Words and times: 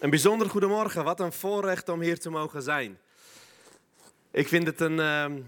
Een 0.00 0.10
bijzonder 0.10 0.50
goedemorgen. 0.50 1.04
Wat 1.04 1.20
een 1.20 1.32
voorrecht 1.32 1.88
om 1.88 2.00
hier 2.00 2.18
te 2.18 2.30
mogen 2.30 2.62
zijn. 2.62 2.98
Ik 4.30 4.48
vind 4.48 4.66
het 4.66 4.80
een, 4.80 5.00
ehm, 5.00 5.40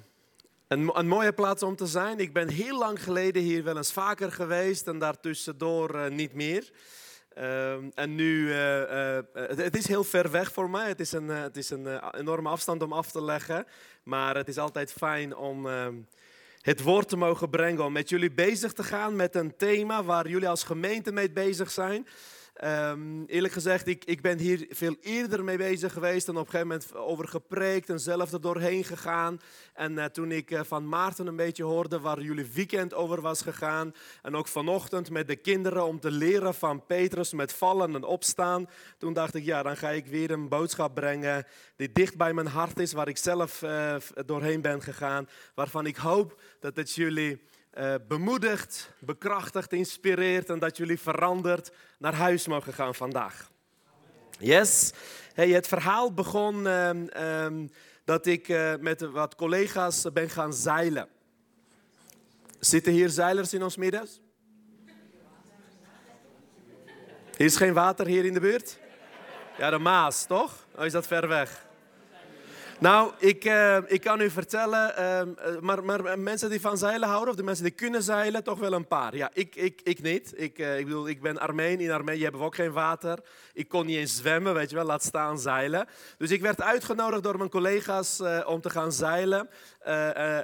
een, 0.68 0.98
een, 0.98 1.06
mooie 1.06 1.32
plaats 1.32 1.62
om 1.62 1.76
te 1.76 1.86
zijn. 1.86 2.18
Ik 2.18 2.32
ben 2.32 2.48
heel 2.48 2.78
lang 2.78 3.02
geleden 3.02 3.42
hier 3.42 3.64
wel 3.64 3.76
eens 3.76 3.92
vaker 3.92 4.32
geweest 4.32 4.86
en 4.86 4.98
daartussendoor 4.98 5.94
uh, 5.94 6.08
niet 6.08 6.34
meer. 6.34 6.70
Ehm, 7.34 7.90
en 7.94 8.14
nu, 8.14 8.48
uh, 8.48 9.18
het, 9.32 9.58
het, 9.58 9.76
is 9.76 9.86
heel 9.86 10.04
ver 10.04 10.30
weg 10.30 10.52
voor 10.52 10.70
mij. 10.70 10.88
Het 10.88 11.00
is, 11.00 11.12
een, 11.12 11.28
het 11.28 11.56
is 11.56 11.70
een 11.70 12.14
enorme 12.14 12.48
afstand 12.48 12.82
om 12.82 12.92
af 12.92 13.10
te 13.10 13.22
leggen. 13.22 13.66
Maar 14.02 14.36
het 14.36 14.48
is 14.48 14.58
altijd 14.58 14.92
fijn 14.92 15.36
om 15.36 15.68
ehm, 15.68 15.94
het 16.60 16.82
woord 16.82 17.08
te 17.08 17.16
mogen 17.16 17.50
brengen. 17.50 17.84
Om 17.84 17.92
met 17.92 18.08
jullie 18.08 18.32
bezig 18.32 18.72
te 18.72 18.82
gaan 18.82 19.16
met 19.16 19.34
een 19.34 19.56
thema 19.56 20.04
waar 20.04 20.28
jullie 20.28 20.48
als 20.48 20.62
gemeente 20.62 21.12
mee 21.12 21.30
bezig 21.30 21.70
zijn. 21.70 22.06
Um, 22.64 23.24
eerlijk 23.26 23.52
gezegd, 23.52 23.86
ik, 23.86 24.04
ik 24.04 24.22
ben 24.22 24.38
hier 24.38 24.66
veel 24.68 24.96
eerder 25.00 25.44
mee 25.44 25.56
bezig 25.56 25.92
geweest 25.92 26.28
en 26.28 26.36
op 26.36 26.44
een 26.44 26.50
gegeven 26.50 26.66
moment 26.66 26.94
over 26.94 27.28
gepreekt 27.28 27.90
en 27.90 28.00
zelf 28.00 28.32
er 28.32 28.40
doorheen 28.40 28.84
gegaan. 28.84 29.40
En 29.74 29.92
uh, 29.92 30.04
toen 30.04 30.32
ik 30.32 30.50
uh, 30.50 30.60
van 30.64 30.88
Maarten 30.88 31.26
een 31.26 31.36
beetje 31.36 31.64
hoorde 31.64 32.00
waar 32.00 32.20
jullie 32.20 32.52
weekend 32.52 32.94
over 32.94 33.20
was 33.20 33.42
gegaan 33.42 33.94
en 34.22 34.36
ook 34.36 34.48
vanochtend 34.48 35.10
met 35.10 35.28
de 35.28 35.36
kinderen 35.36 35.84
om 35.84 36.00
te 36.00 36.10
leren 36.10 36.54
van 36.54 36.86
Petrus 36.86 37.32
met 37.32 37.52
vallen 37.52 37.94
en 37.94 38.04
opstaan, 38.04 38.68
toen 38.98 39.12
dacht 39.12 39.34
ik, 39.34 39.44
ja, 39.44 39.62
dan 39.62 39.76
ga 39.76 39.90
ik 39.90 40.06
weer 40.06 40.30
een 40.30 40.48
boodschap 40.48 40.94
brengen 40.94 41.46
die 41.76 41.92
dicht 41.92 42.16
bij 42.16 42.32
mijn 42.32 42.46
hart 42.46 42.78
is, 42.78 42.92
waar 42.92 43.08
ik 43.08 43.16
zelf 43.16 43.62
uh, 43.62 43.96
doorheen 44.26 44.60
ben 44.60 44.82
gegaan, 44.82 45.28
waarvan 45.54 45.86
ik 45.86 45.96
hoop 45.96 46.40
dat 46.60 46.76
het 46.76 46.94
jullie 46.94 47.42
bemoedigt, 48.08 48.90
bekrachtigt, 48.98 49.72
inspireert 49.72 50.48
en 50.48 50.58
dat 50.58 50.76
jullie 50.76 51.00
veranderd 51.00 51.72
naar 51.98 52.14
huis 52.14 52.46
mogen 52.46 52.72
gaan 52.72 52.94
vandaag. 52.94 53.50
Yes. 54.38 54.92
Het 55.34 55.68
verhaal 55.68 56.12
begon 56.14 56.66
um, 56.66 57.08
um, 57.16 57.70
dat 58.04 58.26
ik 58.26 58.48
uh, 58.48 58.74
met 58.80 59.00
wat 59.00 59.34
collega's 59.34 60.12
ben 60.12 60.30
gaan 60.30 60.52
zeilen. 60.52 61.08
Zitten 62.60 62.92
hier 62.92 63.08
zeilers 63.08 63.54
in 63.54 63.62
ons 63.62 63.76
midden? 63.76 64.08
Is 67.36 67.56
geen 67.56 67.72
water 67.72 68.06
hier 68.06 68.24
in 68.24 68.34
de 68.34 68.40
buurt? 68.40 68.78
Ja, 69.58 69.70
de 69.70 69.78
Maas, 69.78 70.26
toch? 70.26 70.66
Oh, 70.76 70.84
is 70.84 70.92
dat 70.92 71.06
ver 71.06 71.28
weg? 71.28 71.66
Nou, 72.82 73.12
ik, 73.18 73.44
uh, 73.44 73.76
ik 73.86 74.00
kan 74.00 74.20
u 74.20 74.30
vertellen, 74.30 74.94
uh, 74.98 75.60
maar, 75.60 75.84
maar, 75.84 76.18
mensen 76.18 76.50
die 76.50 76.60
van 76.60 76.78
zeilen 76.78 77.08
houden, 77.08 77.30
of 77.30 77.36
de 77.36 77.42
mensen 77.42 77.64
die 77.64 77.72
kunnen 77.72 78.02
zeilen, 78.02 78.44
toch 78.44 78.58
wel 78.58 78.72
een 78.72 78.86
paar. 78.86 79.16
Ja, 79.16 79.30
ik, 79.32 79.56
ik, 79.56 79.80
ik 79.82 80.02
niet. 80.02 80.32
Ik, 80.36 80.58
ik 80.58 80.84
bedoel, 80.84 81.08
ik 81.08 81.20
ben 81.22 81.38
Armeen. 81.38 81.80
In 81.80 81.90
Armenië 81.90 82.22
hebben 82.22 82.40
we 82.40 82.46
ook 82.46 82.54
geen 82.54 82.72
water. 82.72 83.18
Ik 83.52 83.68
kon 83.68 83.86
niet 83.86 83.96
eens 83.96 84.16
zwemmen, 84.16 84.54
weet 84.54 84.70
je 84.70 84.76
wel, 84.76 84.84
laat 84.84 85.02
staan 85.02 85.38
zeilen. 85.38 85.86
Dus 86.18 86.30
ik 86.30 86.40
werd 86.40 86.62
uitgenodigd 86.62 87.22
door 87.22 87.36
mijn 87.36 87.50
collega's 87.50 88.22
om 88.46 88.60
te 88.60 88.70
gaan 88.70 88.92
zeilen. 88.92 89.48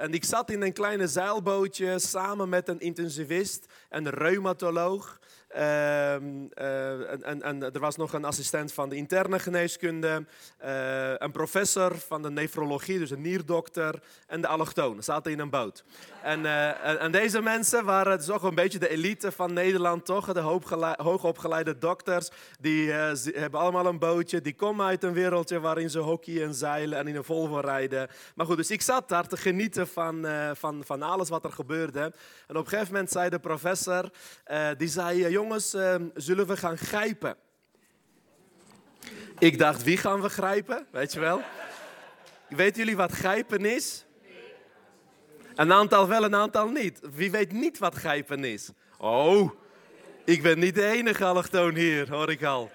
en 0.00 0.12
ik 0.12 0.24
zat 0.24 0.50
in 0.50 0.62
een 0.62 0.72
kleine 0.72 1.06
zeilbootje 1.06 1.98
samen 1.98 2.48
met 2.48 2.68
een 2.68 2.80
intensivist 2.80 3.66
en 3.88 4.06
een 4.06 4.12
reumatoloog. 4.12 5.18
Uh, 5.56 5.60
uh, 5.60 7.26
en, 7.26 7.42
en, 7.42 7.62
er 7.62 7.80
was 7.80 7.96
nog 7.96 8.12
een 8.12 8.24
assistent 8.24 8.72
van 8.72 8.88
de 8.88 8.96
interne 8.96 9.38
geneeskunde, 9.38 10.24
uh, 10.64 11.12
een 11.16 11.30
professor 11.30 11.98
van 11.98 12.22
de 12.22 12.30
nefrologie, 12.30 12.98
dus 12.98 13.10
een 13.10 13.20
nierdokter, 13.20 14.02
en 14.26 14.40
de 14.40 14.46
allochtonen 14.46 15.04
zaten 15.04 15.32
in 15.32 15.38
een 15.38 15.50
boot. 15.50 15.84
En, 16.22 16.46
eh, 16.46 17.02
en, 17.02 17.12
deze 17.12 17.40
mensen 17.42 17.84
waren 17.84 18.24
toch 18.24 18.42
een 18.42 18.54
beetje 18.54 18.78
de 18.78 18.88
elite 18.88 19.32
van 19.32 19.52
Nederland, 19.52 20.04
toch? 20.04 20.32
De 20.32 20.40
hoogopgeleide 20.96 21.78
dokters, 21.78 22.28
die 22.60 22.90
hebben 22.90 23.60
allemaal 23.60 23.86
een 23.86 23.98
bootje, 23.98 24.40
die 24.40 24.54
komen 24.54 24.86
uit 24.86 25.02
een 25.02 25.12
wereldje 25.12 25.60
waarin 25.60 25.90
ze 25.90 25.98
hockey 25.98 26.42
en 26.42 26.54
zeilen 26.54 26.98
en 26.98 27.06
in 27.06 27.16
een 27.16 27.24
Volvo 27.24 27.58
rijden. 27.60 28.08
Maar 28.34 28.46
goed, 28.46 28.56
dus 28.56 28.70
ik 28.70 28.82
zat 28.82 29.08
daar 29.08 29.26
te 29.26 29.36
genieten 29.36 29.88
van, 29.88 30.26
van, 30.52 30.82
van 30.84 31.02
alles 31.02 31.28
wat 31.28 31.44
er 31.44 31.52
gebeurde. 31.52 32.00
En 32.46 32.56
op 32.56 32.64
een 32.64 32.68
gegeven 32.68 32.92
moment 32.92 33.10
zei 33.10 33.28
de 33.30 33.38
professor, 33.38 34.10
die 34.76 34.88
zei 34.88 35.18
jongens, 35.38 35.74
uh, 35.74 35.94
zullen 36.14 36.46
we 36.46 36.56
gaan 36.56 36.78
grijpen? 36.78 37.36
Ik 39.38 39.58
dacht, 39.58 39.82
wie 39.82 39.96
gaan 39.96 40.20
we 40.20 40.28
grijpen? 40.28 40.86
Weet 40.90 41.12
je 41.12 41.20
wel? 41.20 41.42
Weten 42.48 42.78
jullie 42.78 42.96
wat 42.96 43.12
grijpen 43.12 43.64
is? 43.64 44.04
Een 45.54 45.72
aantal 45.72 46.08
wel, 46.08 46.24
een 46.24 46.34
aantal 46.34 46.68
niet. 46.68 47.00
Wie 47.12 47.30
weet 47.30 47.52
niet 47.52 47.78
wat 47.78 47.94
grijpen 47.94 48.44
is? 48.44 48.70
Oh, 48.98 49.50
ik 50.24 50.42
ben 50.42 50.58
niet 50.58 50.74
de 50.74 50.86
enige 50.86 51.24
allochtoon 51.24 51.74
hier, 51.74 52.10
hoor 52.10 52.30
ik 52.30 52.44
al. 52.44 52.70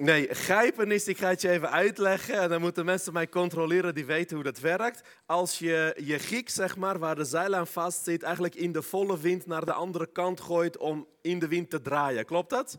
Nee, 0.00 0.34
grijpen 0.34 0.90
is, 0.90 1.08
ik 1.08 1.18
ga 1.18 1.28
het 1.28 1.40
je 1.40 1.50
even 1.50 1.70
uitleggen 1.70 2.34
en 2.40 2.48
dan 2.48 2.60
moeten 2.60 2.84
mensen 2.84 3.12
mij 3.12 3.28
controleren 3.28 3.94
die 3.94 4.06
weten 4.06 4.34
hoe 4.34 4.44
dat 4.44 4.58
werkt. 4.58 5.02
Als 5.26 5.58
je 5.58 5.94
je 6.04 6.18
giek, 6.18 6.48
zeg 6.48 6.76
maar, 6.76 6.98
waar 6.98 7.14
de 7.14 7.24
zeil 7.24 7.54
aan 7.54 7.66
vast 7.66 8.04
zit, 8.04 8.22
eigenlijk 8.22 8.54
in 8.54 8.72
de 8.72 8.82
volle 8.82 9.18
wind 9.18 9.46
naar 9.46 9.64
de 9.64 9.72
andere 9.72 10.06
kant 10.06 10.40
gooit 10.40 10.76
om 10.76 11.06
in 11.22 11.38
de 11.38 11.48
wind 11.48 11.70
te 11.70 11.80
draaien. 11.80 12.24
Klopt 12.24 12.50
dat? 12.50 12.78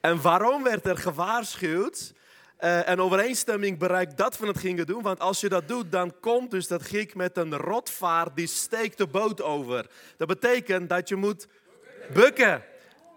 En 0.00 0.22
waarom 0.22 0.62
werd 0.62 0.86
er 0.86 0.96
gewaarschuwd 0.96 2.12
uh, 2.60 2.88
en 2.88 3.00
overeenstemming 3.00 3.78
bereikt 3.78 4.16
dat 4.16 4.38
we 4.38 4.46
het 4.46 4.58
gingen 4.58 4.86
doen? 4.86 5.02
Want 5.02 5.20
als 5.20 5.40
je 5.40 5.48
dat 5.48 5.68
doet, 5.68 5.92
dan 5.92 6.14
komt 6.20 6.50
dus 6.50 6.66
dat 6.66 6.82
giek 6.82 7.14
met 7.14 7.36
een 7.36 7.56
rotvaart 7.56 8.36
die 8.36 8.46
steekt 8.46 8.98
de 8.98 9.06
boot 9.06 9.42
over. 9.42 9.86
Dat 10.16 10.28
betekent 10.28 10.88
dat 10.88 11.08
je 11.08 11.16
moet 11.16 11.46
bukken 12.12 12.64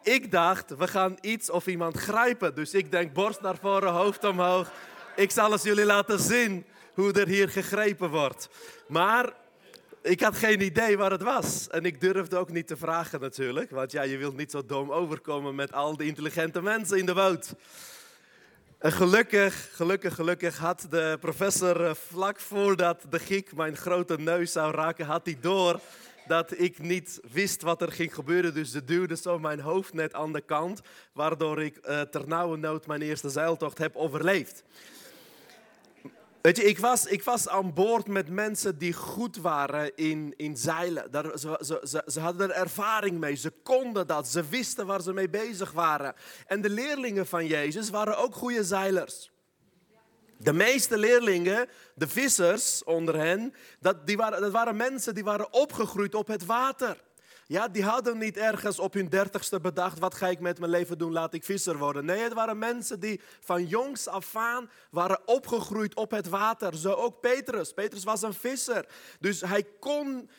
ik 0.03 0.31
dacht, 0.31 0.78
we 0.78 0.88
gaan 0.88 1.18
iets 1.22 1.50
of 1.50 1.68
iemand 1.68 1.97
grijpen. 1.97 2.56
Dus 2.56 2.74
ik 2.74 2.91
denk, 2.91 3.14
borst 3.14 3.41
naar 3.41 3.58
voren, 3.62 3.91
hoofd 3.91 4.24
omhoog. 4.24 4.72
Ik 5.16 5.31
zal 5.31 5.52
eens 5.52 5.64
jullie 5.64 5.86
laten 5.86 6.19
zien 6.19 6.66
hoe 6.94 7.14
er 7.14 7.28
hier 7.28 7.50
gegrepen 7.50 8.09
wordt. 8.09 8.50
Maar 8.88 9.34
ik 10.02 10.22
had 10.22 10.38
geen 10.38 10.62
idee 10.62 10.97
waar 10.97 11.12
het 11.12 11.22
was. 11.22 11.68
En 11.68 11.86
ik 11.86 12.02
durfde 12.02 12.38
ook 12.38 12.50
niet 12.50 12.68
te 12.68 12.78
vragen 12.78 13.19
natuurlijk. 13.19 13.72
Want 13.72 13.91
ja, 13.91 14.02
je 14.02 14.18
wilt 14.18 14.38
niet 14.38 14.52
zo 14.52 14.66
dom 14.66 14.91
overkomen 14.91 15.56
met 15.56 15.74
al 15.74 15.97
die 15.97 16.08
intelligente 16.08 16.62
mensen 16.62 16.97
in 16.97 17.06
de 17.06 17.14
boot. 17.14 17.53
En 18.84 18.91
gelukkig, 18.91 19.70
gelukkig, 19.74 20.16
gelukkig 20.16 20.58
had 20.58 20.85
de 20.90 21.18
professor 21.20 21.85
eh, 21.85 21.91
vlak 22.09 22.40
voordat 22.40 23.06
de 23.09 23.20
giek 23.20 23.56
mijn 23.56 23.78
grote 23.78 24.20
neus 24.20 24.52
zou 24.52 24.75
raken, 24.75 25.06
had 25.06 25.25
hij 25.25 25.38
door 25.41 25.80
dat 26.28 26.59
ik 26.59 26.79
niet 26.79 27.19
wist 27.31 27.61
wat 27.61 27.81
er 27.81 27.91
ging 27.91 28.13
gebeuren. 28.13 28.53
Dus 28.53 28.72
ze 28.72 28.84
duwde 28.84 29.16
zo 29.16 29.39
mijn 29.39 29.59
hoofd 29.59 29.94
net 29.94 30.13
aan 30.13 30.34
de 30.34 30.41
kant, 30.41 30.81
waardoor 31.13 31.61
ik 31.61 31.79
uh, 31.88 32.01
ternauwernood 32.01 32.88
mijn 32.88 33.01
eerste 33.01 33.29
zeiltocht 33.29 33.78
heb 33.78 33.95
overleefd. 33.95 34.63
Weet 36.41 36.57
je, 36.57 36.63
ik 36.63 36.79
was, 36.79 37.06
ik 37.06 37.23
was 37.23 37.47
aan 37.47 37.73
boord 37.73 38.07
met 38.07 38.29
mensen 38.29 38.78
die 38.78 38.94
goed 38.94 39.38
waren 39.38 39.95
in, 39.95 40.34
in 40.38 40.57
zeilen. 40.57 41.11
Daar, 41.11 41.38
ze, 41.38 41.79
ze, 41.84 42.03
ze 42.06 42.19
hadden 42.19 42.50
er 42.50 42.55
ervaring 42.55 43.19
mee, 43.19 43.35
ze 43.35 43.50
konden 43.63 44.07
dat, 44.07 44.28
ze 44.28 44.44
wisten 44.50 44.85
waar 44.85 45.01
ze 45.01 45.13
mee 45.13 45.29
bezig 45.29 45.72
waren. 45.72 46.13
En 46.47 46.61
de 46.61 46.69
leerlingen 46.69 47.28
van 47.28 47.47
Jezus 47.47 47.90
waren 47.90 48.17
ook 48.17 48.35
goede 48.35 48.63
zeilers. 48.63 49.33
De 50.38 50.54
meeste 50.54 50.98
leerlingen, 50.98 51.70
de 51.96 52.08
vissers 52.08 52.84
onder 52.84 53.18
hen, 53.18 53.54
dat, 53.80 54.08
die 54.08 54.18
waren, 54.18 54.42
dat 54.42 54.52
waren 54.52 54.76
mensen 54.76 55.16
die 55.16 55.24
waren 55.24 55.54
opgegroeid 55.54 56.16
op 56.16 56.28
het 56.28 56.46
water. 56.46 56.98
Ja, 57.48 57.68
die 57.68 57.84
hadden 57.84 58.18
niet 58.18 58.38
ergens 58.38 58.80
op 58.80 58.94
hun 58.94 59.09
dertigste 59.09 59.59
bedacht, 59.59 60.00
wat 60.00 60.16
ga 60.16 60.28
ik 60.28 60.40
met 60.40 60.59
mijn 60.59 60.72
leven 60.72 60.98
doen, 60.98 61.12
laat 61.12 61.34
ik 61.34 61.44
visser 61.44 61.78
worden. 61.78 62.06
Nee, 62.06 62.20
het 62.20 62.34
waren 62.34 62.58
mensen 62.58 63.00
die 63.00 63.22
van 63.40 63.66
jongs 63.66 64.08
af 64.08 64.36
aan 64.36 64.70
waren 64.92 65.20
opgegroeid 65.26 65.96
op 65.96 66.12
het 66.12 66.30
water. 66.30 66.76
Zo 66.76 66.92
ook 66.94 67.22
Petrus. 67.22 67.74
Petrus 67.74 68.03
was 68.03 68.22
een 68.22 68.34
visser. 68.34 68.86
Dus 69.20 69.42
hij 69.42 69.64
kon, 69.80 70.30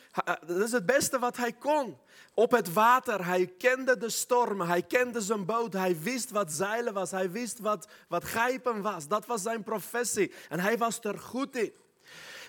dat 0.45 0.57
is 0.57 0.71
het 0.71 0.85
beste 0.85 1.19
wat 1.19 1.37
hij 1.37 1.53
kon. 1.53 1.97
Op 2.33 2.51
het 2.51 2.73
water, 2.73 3.25
hij 3.25 3.47
kende 3.57 3.97
de 3.97 4.09
stormen, 4.09 4.67
hij 4.67 4.81
kende 4.81 5.21
zijn 5.21 5.45
boot, 5.45 5.73
hij 5.73 5.99
wist 5.99 6.31
wat 6.31 6.51
zeilen 6.51 6.93
was, 6.93 7.11
hij 7.11 7.31
wist 7.31 7.59
wat, 7.59 7.87
wat 8.07 8.23
grijpen 8.23 8.81
was. 8.81 9.07
Dat 9.07 9.25
was 9.25 9.41
zijn 9.41 9.63
professie 9.63 10.31
en 10.49 10.59
hij 10.59 10.77
was 10.77 10.99
er 11.01 11.19
goed 11.19 11.55
in. 11.55 11.73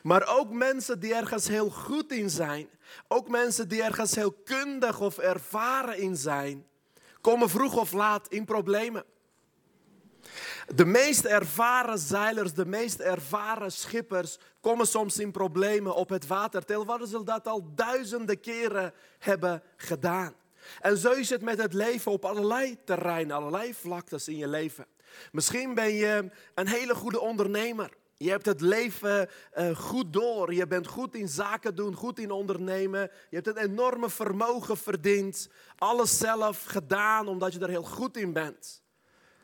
Maar 0.07 0.39
ook 0.39 0.51
mensen 0.51 1.01
die 1.01 1.15
ergens 1.15 1.49
heel 1.49 1.71
goed 1.71 2.13
in 2.13 2.31
zijn, 2.31 2.69
ook 3.09 3.29
mensen 3.29 3.69
die 3.69 3.83
ergens 3.83 4.15
heel 4.15 4.33
kundig 4.33 5.01
of 5.01 5.19
ervaren 5.19 5.99
in 5.99 6.17
zijn, 6.17 6.67
komen 7.21 7.49
vroeg 7.49 7.77
of 7.77 7.93
laat 7.93 8.29
in 8.29 8.45
problemen. 8.45 9.05
De 10.75 10.85
meest 10.85 11.25
ervaren 11.25 11.99
zeilers, 11.99 12.53
de 12.53 12.67
meest 12.67 12.99
ervaren 12.99 13.73
schippers 13.73 14.39
komen 14.61 14.87
soms 14.87 15.19
in 15.19 15.31
problemen 15.31 15.95
op 15.95 16.09
het 16.09 16.27
water, 16.27 16.65
terwijl 16.65 17.07
ze 17.07 17.25
dat 17.25 17.47
al 17.47 17.71
duizenden 17.75 18.41
keren 18.41 18.93
hebben 19.19 19.63
gedaan. 19.77 20.35
En 20.81 20.97
zo 20.97 21.11
is 21.11 21.31
het 21.31 21.43
met 21.43 21.59
het 21.59 21.73
leven 21.73 22.13
op 22.13 22.25
allerlei 22.25 22.77
terreinen, 22.85 23.37
allerlei 23.37 23.75
vlaktes 23.75 24.29
in 24.29 24.37
je 24.37 24.49
leven. 24.49 24.87
Misschien 25.33 25.75
ben 25.75 25.93
je 25.93 26.31
een 26.55 26.69
hele 26.69 26.95
goede 26.95 27.21
ondernemer. 27.21 27.91
Je 28.19 28.31
hebt 28.31 28.47
het 28.47 28.61
leven 28.61 29.29
uh, 29.59 29.77
goed 29.77 30.13
door. 30.13 30.55
Je 30.55 30.67
bent 30.67 30.87
goed 30.87 31.15
in 31.15 31.29
zaken 31.29 31.75
doen, 31.75 31.95
goed 31.95 32.19
in 32.19 32.31
ondernemen. 32.31 33.11
Je 33.31 33.37
hebt 33.37 33.47
een 33.47 33.57
enorme 33.57 34.11
vermogen 34.11 34.77
verdiend. 34.77 35.49
Alles 35.79 36.19
zelf 36.19 36.65
gedaan 36.65 37.29
omdat 37.29 37.53
je 37.53 37.59
er 37.59 37.69
heel 37.69 37.83
goed 37.83 38.17
in 38.17 38.33
bent. 38.33 38.83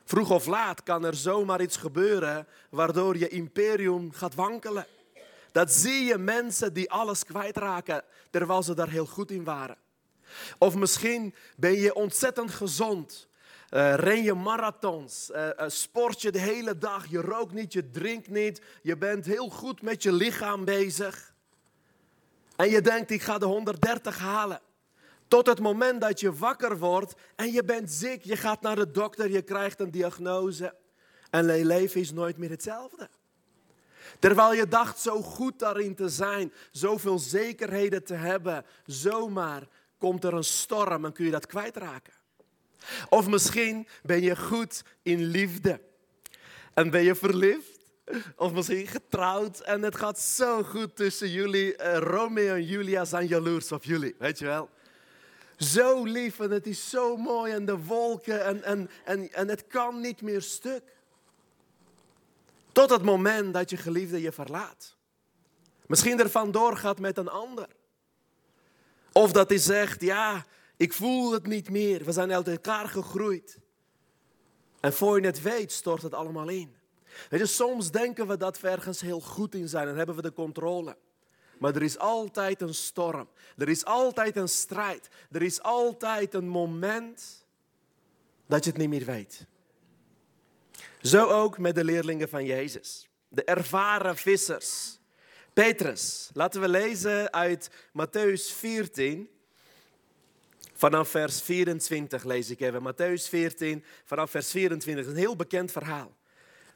Vroeg 0.04 0.30
of 0.30 0.46
laat 0.46 0.82
kan 0.82 1.04
er 1.04 1.14
zomaar 1.14 1.62
iets 1.62 1.76
gebeuren 1.76 2.46
waardoor 2.70 3.18
je 3.18 3.28
imperium 3.28 4.12
gaat 4.12 4.34
wankelen. 4.34 4.86
Dat 5.52 5.72
zie 5.72 6.04
je 6.04 6.18
mensen 6.18 6.72
die 6.72 6.90
alles 6.90 7.24
kwijtraken 7.24 8.04
terwijl 8.30 8.62
ze 8.62 8.74
daar 8.74 8.90
heel 8.90 9.06
goed 9.06 9.30
in 9.30 9.44
waren. 9.44 9.76
Of 10.58 10.74
misschien 10.74 11.34
ben 11.56 11.72
je 11.72 11.94
ontzettend 11.94 12.50
gezond. 12.50 13.28
Uh, 13.74 13.94
ren 13.94 14.22
je 14.22 14.34
marathons, 14.34 15.30
uh, 15.30 15.46
uh, 15.46 15.64
sport 15.66 16.22
je 16.22 16.30
de 16.30 16.38
hele 16.38 16.78
dag, 16.78 17.06
je 17.06 17.20
rookt 17.20 17.52
niet, 17.52 17.72
je 17.72 17.90
drinkt 17.90 18.28
niet, 18.28 18.62
je 18.82 18.96
bent 18.96 19.24
heel 19.24 19.48
goed 19.48 19.82
met 19.82 20.02
je 20.02 20.12
lichaam 20.12 20.64
bezig. 20.64 21.34
En 22.56 22.70
je 22.70 22.80
denkt, 22.80 23.10
ik 23.10 23.22
ga 23.22 23.38
de 23.38 23.46
130 23.46 24.18
halen. 24.18 24.60
Tot 25.28 25.46
het 25.46 25.60
moment 25.60 26.00
dat 26.00 26.20
je 26.20 26.34
wakker 26.34 26.78
wordt 26.78 27.14
en 27.36 27.52
je 27.52 27.64
bent 27.64 27.90
ziek, 27.90 28.24
je 28.24 28.36
gaat 28.36 28.60
naar 28.60 28.76
de 28.76 28.90
dokter, 28.90 29.30
je 29.30 29.42
krijgt 29.42 29.80
een 29.80 29.90
diagnose. 29.90 30.74
En 31.30 31.56
je 31.56 31.64
leven 31.64 32.00
is 32.00 32.12
nooit 32.12 32.36
meer 32.36 32.50
hetzelfde. 32.50 33.08
Terwijl 34.18 34.54
je 34.54 34.68
dacht 34.68 34.98
zo 34.98 35.22
goed 35.22 35.58
daarin 35.58 35.94
te 35.94 36.08
zijn, 36.08 36.52
zoveel 36.70 37.18
zekerheden 37.18 38.04
te 38.04 38.14
hebben, 38.14 38.64
zomaar 38.86 39.68
komt 39.98 40.24
er 40.24 40.34
een 40.34 40.44
storm 40.44 41.04
en 41.04 41.12
kun 41.12 41.24
je 41.24 41.30
dat 41.30 41.46
kwijtraken. 41.46 42.20
Of 43.08 43.28
misschien 43.28 43.88
ben 44.02 44.22
je 44.22 44.36
goed 44.36 44.82
in 45.02 45.24
liefde 45.24 45.80
en 46.74 46.90
ben 46.90 47.02
je 47.02 47.14
verliefd. 47.14 47.80
Of 48.36 48.52
misschien 48.52 48.86
getrouwd 48.86 49.60
en 49.60 49.82
het 49.82 49.96
gaat 49.96 50.20
zo 50.20 50.62
goed 50.62 50.96
tussen 50.96 51.30
jullie. 51.30 51.78
Uh, 51.78 51.96
Romeo 51.96 52.54
en 52.54 52.64
Julia 52.64 53.04
zijn 53.04 53.26
jaloers 53.26 53.72
op 53.72 53.84
jullie, 53.84 54.14
weet 54.18 54.38
je 54.38 54.44
wel. 54.44 54.68
Zo 55.56 56.04
lief 56.04 56.40
en 56.40 56.50
het 56.50 56.66
is 56.66 56.90
zo 56.90 57.16
mooi 57.16 57.52
en 57.52 57.64
de 57.64 57.78
wolken 57.78 58.44
en, 58.44 58.62
en, 58.64 58.90
en, 59.04 59.32
en 59.32 59.48
het 59.48 59.66
kan 59.66 60.00
niet 60.00 60.22
meer 60.22 60.42
stuk. 60.42 60.82
Tot 62.72 62.90
het 62.90 63.02
moment 63.02 63.54
dat 63.54 63.70
je 63.70 63.76
geliefde 63.76 64.20
je 64.20 64.32
verlaat. 64.32 64.96
Misschien 65.86 66.20
er 66.20 66.30
vandoor 66.30 66.76
gaat 66.76 66.98
met 66.98 67.18
een 67.18 67.28
ander. 67.28 67.66
Of 69.12 69.32
dat 69.32 69.48
hij 69.48 69.58
zegt, 69.58 70.00
ja, 70.00 70.44
ik 70.82 70.92
voel 70.92 71.32
het 71.32 71.46
niet 71.46 71.70
meer. 71.70 72.04
We 72.04 72.12
zijn 72.12 72.32
uit 72.32 72.48
elkaar 72.48 72.88
gegroeid. 72.88 73.58
En 74.80 74.92
voor 74.92 75.20
je 75.20 75.26
het 75.26 75.42
weet, 75.42 75.72
stort 75.72 76.02
het 76.02 76.14
allemaal 76.14 76.48
in. 76.48 76.74
Weet 77.30 77.40
je, 77.40 77.46
soms 77.46 77.90
denken 77.90 78.26
we 78.26 78.36
dat 78.36 78.60
we 78.60 78.68
ergens 78.68 79.00
heel 79.00 79.20
goed 79.20 79.54
in 79.54 79.68
zijn 79.68 79.88
en 79.88 79.96
hebben 79.96 80.16
we 80.16 80.22
de 80.22 80.32
controle. 80.32 80.96
Maar 81.58 81.74
er 81.74 81.82
is 81.82 81.98
altijd 81.98 82.60
een 82.60 82.74
storm. 82.74 83.28
Er 83.56 83.68
is 83.68 83.84
altijd 83.84 84.36
een 84.36 84.48
strijd. 84.48 85.08
Er 85.30 85.42
is 85.42 85.62
altijd 85.62 86.34
een 86.34 86.48
moment 86.48 87.46
dat 88.46 88.64
je 88.64 88.70
het 88.70 88.78
niet 88.78 88.88
meer 88.88 89.04
weet. 89.04 89.46
Zo 91.00 91.26
ook 91.26 91.58
met 91.58 91.74
de 91.74 91.84
leerlingen 91.84 92.28
van 92.28 92.44
Jezus. 92.44 93.08
De 93.28 93.44
ervaren 93.44 94.16
vissers. 94.16 94.98
Petrus, 95.52 96.30
laten 96.32 96.60
we 96.60 96.68
lezen 96.68 97.32
uit 97.32 97.70
Matthäus 97.70 98.56
14. 98.56 99.30
Vanaf 100.82 101.08
vers 101.08 101.42
24 101.42 102.24
lees 102.24 102.50
ik 102.50 102.60
even. 102.60 102.82
Matthäus 102.82 103.28
14, 103.28 103.84
vanaf 104.04 104.30
vers 104.30 104.50
24. 104.50 105.06
Een 105.06 105.16
heel 105.16 105.36
bekend 105.36 105.72
verhaal. 105.72 106.16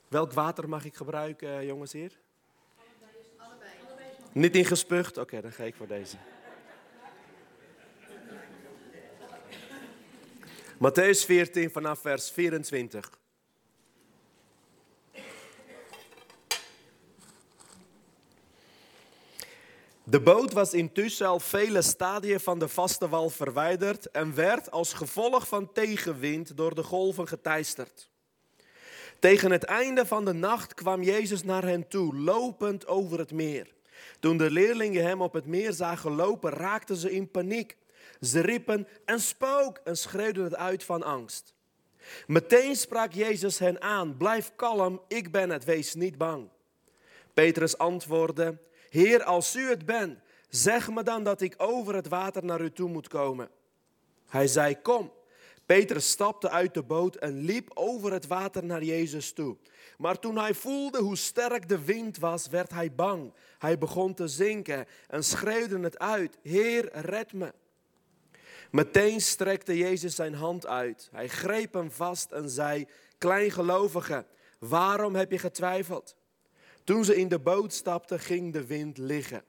Welk 0.08 0.32
water 0.32 0.68
mag 0.68 0.84
ik 0.84 0.94
gebruiken, 0.94 1.66
jongens 1.66 1.92
hier? 1.92 2.12
Allebei. 3.36 3.70
Niet 4.32 4.56
ingespucht? 4.56 5.18
Oké, 5.18 5.40
dan 5.40 5.52
ga 5.52 5.64
ik 5.64 5.74
voor 5.74 5.86
deze. 5.86 6.16
Matthäus 10.74 11.24
14 11.24 11.70
vanaf 11.70 12.00
vers 12.00 12.30
24. 12.30 13.10
De 20.08 20.20
boot 20.20 20.52
was 20.52 20.74
intussen 20.74 21.26
al 21.26 21.40
vele 21.40 21.82
stadia 21.82 22.38
van 22.38 22.58
de 22.58 22.68
vaste 22.68 23.08
wal 23.08 23.30
verwijderd 23.30 24.10
en 24.10 24.34
werd 24.34 24.70
als 24.70 24.92
gevolg 24.92 25.48
van 25.48 25.72
tegenwind 25.72 26.56
door 26.56 26.74
de 26.74 26.82
golven 26.82 27.28
geteisterd. 27.28 28.08
Tegen 29.18 29.50
het 29.50 29.64
einde 29.64 30.06
van 30.06 30.24
de 30.24 30.32
nacht 30.32 30.74
kwam 30.74 31.02
Jezus 31.02 31.42
naar 31.42 31.62
hen 31.62 31.88
toe, 31.88 32.16
lopend 32.16 32.86
over 32.86 33.18
het 33.18 33.32
meer. 33.32 33.74
Toen 34.20 34.36
de 34.36 34.50
leerlingen 34.50 35.04
hem 35.04 35.22
op 35.22 35.32
het 35.32 35.46
meer 35.46 35.72
zagen 35.72 36.14
lopen, 36.14 36.50
raakten 36.50 36.96
ze 36.96 37.12
in 37.12 37.30
paniek. 37.30 37.76
Ze 38.20 38.40
riepen 38.40 38.88
een 39.04 39.20
spook 39.20 39.80
en 39.84 39.96
schreeuwden 39.96 40.44
het 40.44 40.56
uit 40.56 40.84
van 40.84 41.02
angst. 41.02 41.54
Meteen 42.26 42.76
sprak 42.76 43.12
Jezus 43.12 43.58
hen 43.58 43.80
aan: 43.80 44.16
Blijf 44.16 44.52
kalm, 44.56 45.00
ik 45.08 45.32
ben 45.32 45.50
het, 45.50 45.64
wees 45.64 45.94
niet 45.94 46.18
bang. 46.18 46.48
Petrus 47.34 47.78
antwoordde: 47.78 48.58
Heer, 48.96 49.24
als 49.24 49.56
u 49.56 49.68
het 49.68 49.84
bent, 49.86 50.18
zeg 50.48 50.90
me 50.90 51.02
dan 51.02 51.24
dat 51.24 51.40
ik 51.40 51.54
over 51.56 51.94
het 51.94 52.08
water 52.08 52.44
naar 52.44 52.60
u 52.60 52.72
toe 52.72 52.88
moet 52.88 53.08
komen. 53.08 53.48
Hij 54.26 54.46
zei: 54.46 54.80
Kom. 54.82 55.12
Petrus 55.66 56.10
stapte 56.10 56.50
uit 56.50 56.74
de 56.74 56.82
boot 56.82 57.16
en 57.16 57.40
liep 57.40 57.70
over 57.74 58.12
het 58.12 58.26
water 58.26 58.64
naar 58.64 58.82
Jezus 58.82 59.32
toe. 59.32 59.56
Maar 59.98 60.18
toen 60.18 60.38
hij 60.38 60.54
voelde 60.54 60.98
hoe 60.98 61.16
sterk 61.16 61.68
de 61.68 61.84
wind 61.84 62.18
was, 62.18 62.48
werd 62.48 62.70
hij 62.70 62.94
bang. 62.94 63.32
Hij 63.58 63.78
begon 63.78 64.14
te 64.14 64.28
zinken 64.28 64.86
en 65.08 65.24
schreeuwde 65.24 65.78
het 65.78 65.98
uit: 65.98 66.38
Heer, 66.42 66.88
red 66.92 67.32
me. 67.32 67.52
Meteen 68.70 69.20
strekte 69.20 69.76
Jezus 69.76 70.14
zijn 70.14 70.34
hand 70.34 70.66
uit. 70.66 71.08
Hij 71.12 71.28
greep 71.28 71.72
hem 71.72 71.90
vast 71.90 72.32
en 72.32 72.50
zei: 72.50 72.86
Kleingelovige, 73.18 74.26
waarom 74.58 75.14
heb 75.14 75.30
je 75.30 75.38
getwijfeld? 75.38 76.16
Toen 76.86 77.04
ze 77.04 77.16
in 77.16 77.28
de 77.28 77.38
boot 77.38 77.72
stapten, 77.72 78.20
ging 78.20 78.52
de 78.52 78.66
wind 78.66 78.98
liggen. 78.98 79.42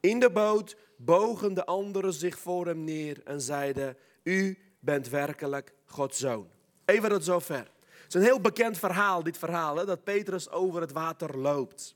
In 0.00 0.20
de 0.20 0.30
boot 0.30 0.76
bogen 0.96 1.54
de 1.54 1.64
anderen 1.64 2.12
zich 2.12 2.38
voor 2.38 2.66
hem 2.66 2.84
neer 2.84 3.20
en 3.24 3.40
zeiden: 3.40 3.96
U 4.22 4.58
bent 4.80 5.08
werkelijk 5.08 5.72
Gods 5.84 6.18
zoon. 6.18 6.48
Even 6.84 7.08
tot 7.08 7.24
zover. 7.24 7.56
Het 7.56 8.08
is 8.08 8.14
een 8.14 8.22
heel 8.22 8.40
bekend 8.40 8.78
verhaal, 8.78 9.22
dit 9.22 9.38
verhaal, 9.38 9.76
hè, 9.76 9.84
dat 9.84 10.04
Petrus 10.04 10.50
over 10.50 10.80
het 10.80 10.92
water 10.92 11.38
loopt. 11.38 11.94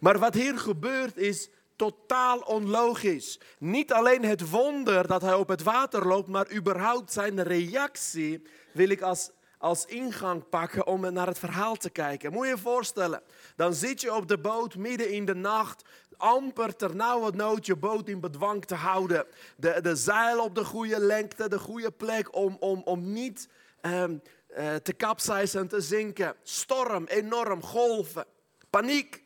Maar 0.00 0.18
wat 0.18 0.34
hier 0.34 0.58
gebeurt 0.58 1.16
is 1.16 1.48
totaal 1.76 2.38
onlogisch. 2.38 3.40
Niet 3.58 3.92
alleen 3.92 4.24
het 4.24 4.50
wonder 4.50 5.06
dat 5.06 5.22
hij 5.22 5.34
op 5.34 5.48
het 5.48 5.62
water 5.62 6.06
loopt, 6.06 6.28
maar 6.28 6.52
überhaupt 6.52 7.12
zijn 7.12 7.42
reactie 7.42 8.42
wil 8.72 8.88
ik 8.88 9.00
als, 9.00 9.30
als 9.58 9.84
ingang 9.84 10.48
pakken 10.48 10.86
om 10.86 11.12
naar 11.12 11.26
het 11.26 11.38
verhaal 11.38 11.76
te 11.76 11.90
kijken. 11.90 12.32
Moet 12.32 12.46
je 12.46 12.52
je 12.52 12.58
voorstellen, 12.58 13.22
dan 13.56 13.74
zit 13.74 14.00
je 14.00 14.14
op 14.14 14.28
de 14.28 14.38
boot 14.38 14.76
midden 14.76 15.10
in 15.10 15.24
de 15.24 15.34
nacht, 15.34 15.84
amper 16.16 16.76
ternauwernood 16.76 17.66
je 17.66 17.76
boot 17.76 18.08
in 18.08 18.20
bedwang 18.20 18.64
te 18.64 18.74
houden. 18.74 19.26
De, 19.56 19.80
de 19.80 19.96
zeil 19.96 20.42
op 20.42 20.54
de 20.54 20.64
goede 20.64 21.00
lengte, 21.00 21.48
de 21.48 21.58
goede 21.58 21.90
plek 21.90 22.34
om, 22.34 22.56
om, 22.60 22.82
om 22.84 23.12
niet 23.12 23.48
um, 23.82 24.22
uh, 24.58 24.74
te 24.74 24.92
kapseizen 24.92 25.60
en 25.60 25.68
te 25.68 25.80
zinken. 25.80 26.34
Storm, 26.42 27.04
enorm, 27.04 27.62
golven, 27.62 28.24
paniek. 28.70 29.22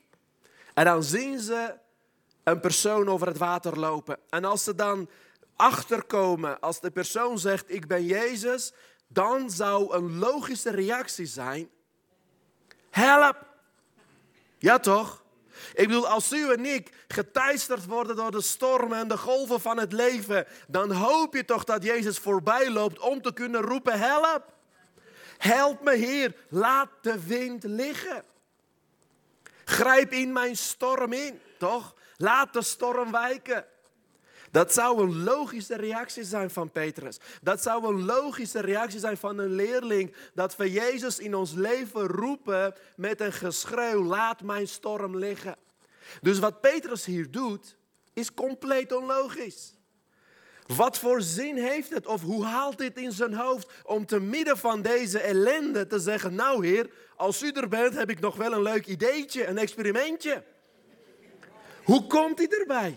En 0.74 0.84
dan 0.84 1.02
zien 1.02 1.38
ze 1.38 1.74
een 2.44 2.60
persoon 2.60 3.08
over 3.08 3.26
het 3.26 3.38
water 3.38 3.78
lopen. 3.78 4.18
En 4.28 4.44
als 4.44 4.64
ze 4.64 4.74
dan 4.74 5.08
achterkomen, 5.56 6.60
als 6.60 6.80
de 6.80 6.90
persoon 6.90 7.38
zegt: 7.38 7.74
Ik 7.74 7.86
ben 7.86 8.04
Jezus, 8.04 8.72
dan 9.12 9.50
zou 9.50 9.94
een 9.94 10.18
logische 10.18 10.70
reactie 10.70 11.26
zijn: 11.26 11.70
Help! 12.90 13.36
Ja 14.58 14.78
toch? 14.78 15.22
Ik 15.74 15.86
bedoel, 15.86 16.08
als 16.08 16.32
u 16.32 16.52
en 16.52 16.64
ik 16.64 17.04
geteisterd 17.08 17.86
worden 17.86 18.16
door 18.16 18.30
de 18.30 18.40
stormen 18.40 18.98
en 18.98 19.08
de 19.08 19.18
golven 19.18 19.60
van 19.60 19.78
het 19.78 19.92
leven, 19.92 20.46
dan 20.68 20.92
hoop 20.92 21.34
je 21.34 21.44
toch 21.44 21.64
dat 21.64 21.82
Jezus 21.82 22.18
voorbij 22.18 22.70
loopt 22.70 22.98
om 22.98 23.22
te 23.22 23.32
kunnen 23.32 23.60
roepen: 23.60 23.98
Help! 23.98 24.58
Help 25.38 25.82
me, 25.82 25.96
Heer, 25.96 26.34
laat 26.48 26.88
de 27.00 27.26
wind 27.26 27.64
liggen. 27.64 28.24
Grijp 29.64 30.12
in 30.12 30.32
mijn 30.32 30.56
storm 30.56 31.12
in, 31.12 31.40
toch? 31.58 31.94
Laat 32.16 32.52
de 32.52 32.62
storm 32.62 33.12
wijken. 33.12 33.64
Dat 34.50 34.72
zou 34.72 35.02
een 35.02 35.22
logische 35.22 35.76
reactie 35.76 36.24
zijn 36.24 36.50
van 36.50 36.70
Petrus. 36.70 37.18
Dat 37.42 37.62
zou 37.62 37.86
een 37.86 38.04
logische 38.04 38.60
reactie 38.60 39.00
zijn 39.00 39.16
van 39.16 39.38
een 39.38 39.54
leerling. 39.54 40.14
Dat 40.34 40.56
we 40.56 40.70
Jezus 40.70 41.18
in 41.18 41.34
ons 41.34 41.52
leven 41.52 42.06
roepen 42.06 42.74
met 42.96 43.20
een 43.20 43.32
geschreeuw: 43.32 44.04
laat 44.04 44.42
mijn 44.42 44.68
storm 44.68 45.16
liggen. 45.16 45.56
Dus 46.20 46.38
wat 46.38 46.60
Petrus 46.60 47.04
hier 47.04 47.30
doet, 47.30 47.76
is 48.12 48.34
compleet 48.34 48.92
onlogisch. 48.92 49.74
Wat 50.76 50.98
voor 50.98 51.22
zin 51.22 51.56
heeft 51.56 51.94
het 51.94 52.06
of 52.06 52.22
hoe 52.22 52.44
haalt 52.44 52.78
dit 52.78 52.96
in 52.96 53.12
zijn 53.12 53.34
hoofd 53.34 53.72
om 53.82 54.06
te 54.06 54.20
midden 54.20 54.58
van 54.58 54.82
deze 54.82 55.18
ellende 55.18 55.86
te 55.86 55.98
zeggen: 55.98 56.34
Nou, 56.34 56.66
Heer, 56.66 56.90
als 57.16 57.42
u 57.42 57.50
er 57.50 57.68
bent, 57.68 57.94
heb 57.94 58.10
ik 58.10 58.20
nog 58.20 58.36
wel 58.36 58.52
een 58.52 58.62
leuk 58.62 58.86
ideetje, 58.86 59.46
een 59.46 59.58
experimentje. 59.58 60.44
Hoe 61.84 62.06
komt 62.06 62.38
hij 62.38 62.48
erbij? 62.48 62.96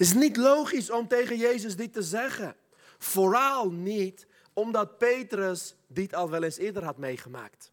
Het 0.00 0.08
is 0.08 0.14
niet 0.14 0.36
logisch 0.36 0.90
om 0.90 1.08
tegen 1.08 1.36
Jezus 1.36 1.76
dit 1.76 1.92
te 1.92 2.02
zeggen. 2.02 2.56
Vooral 2.98 3.70
niet 3.70 4.26
Omdat 4.52 4.98
Petrus 4.98 5.74
dit 5.86 6.14
al 6.14 6.30
wel 6.30 6.42
eens 6.42 6.58
eerder 6.58 6.84
had 6.84 6.96
meegemaakt. 6.96 7.72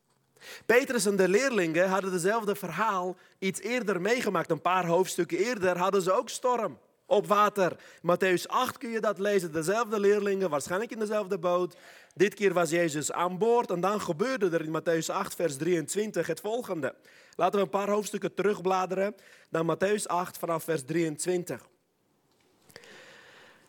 Petrus 0.66 1.06
en 1.06 1.16
de 1.16 1.28
leerlingen 1.28 1.90
hadden 1.90 2.12
hetzelfde 2.12 2.56
verhaal 2.56 3.16
iets 3.40 3.60
eerder 3.60 4.02
meegemaakt. 4.02 4.52
Een 4.52 4.62
paar 4.62 4.86
hoofdstukken 4.86 5.38
eerder 5.38 5.78
hadden 5.78 6.02
ze 6.02 6.12
ook 6.12 6.30
storm 6.30 6.78
op 7.06 7.28
water. 7.28 7.76
Matthäus 8.02 8.48
8 8.48 8.78
kun 8.78 8.90
je 8.90 9.00
dat 9.00 9.20
lezen. 9.20 9.52
Dezelfde 9.52 10.00
leerlingen, 10.00 10.50
waarschijnlijk 10.50 10.92
in 10.92 11.00
dezelfde 11.00 11.38
boot. 11.38 11.76
Dit 12.14 12.34
keer 12.34 12.54
was 12.54 12.70
Jezus 12.70 13.12
aan 13.12 13.38
boord 13.38 13.72
en 13.72 13.82
dan 13.82 14.02
gebeurde 14.02 14.50
er 14.50 14.64
in 14.64 14.82
Matthäus 14.82 15.12
8, 15.12 15.36
vers 15.36 15.58
23 15.58 16.28
het 16.28 16.40
volgende. 16.40 16.96
Laten 17.36 17.60
we 17.60 17.66
een 17.66 17.72
paar 17.72 17.90
hoofdstukken 17.90 18.34
terugbladeren 18.34 19.16
naar 19.50 19.76
Matthäus 19.76 20.04
8 20.06 20.38
vanaf 20.38 20.64
vers 20.64 20.84
23. 20.86 21.68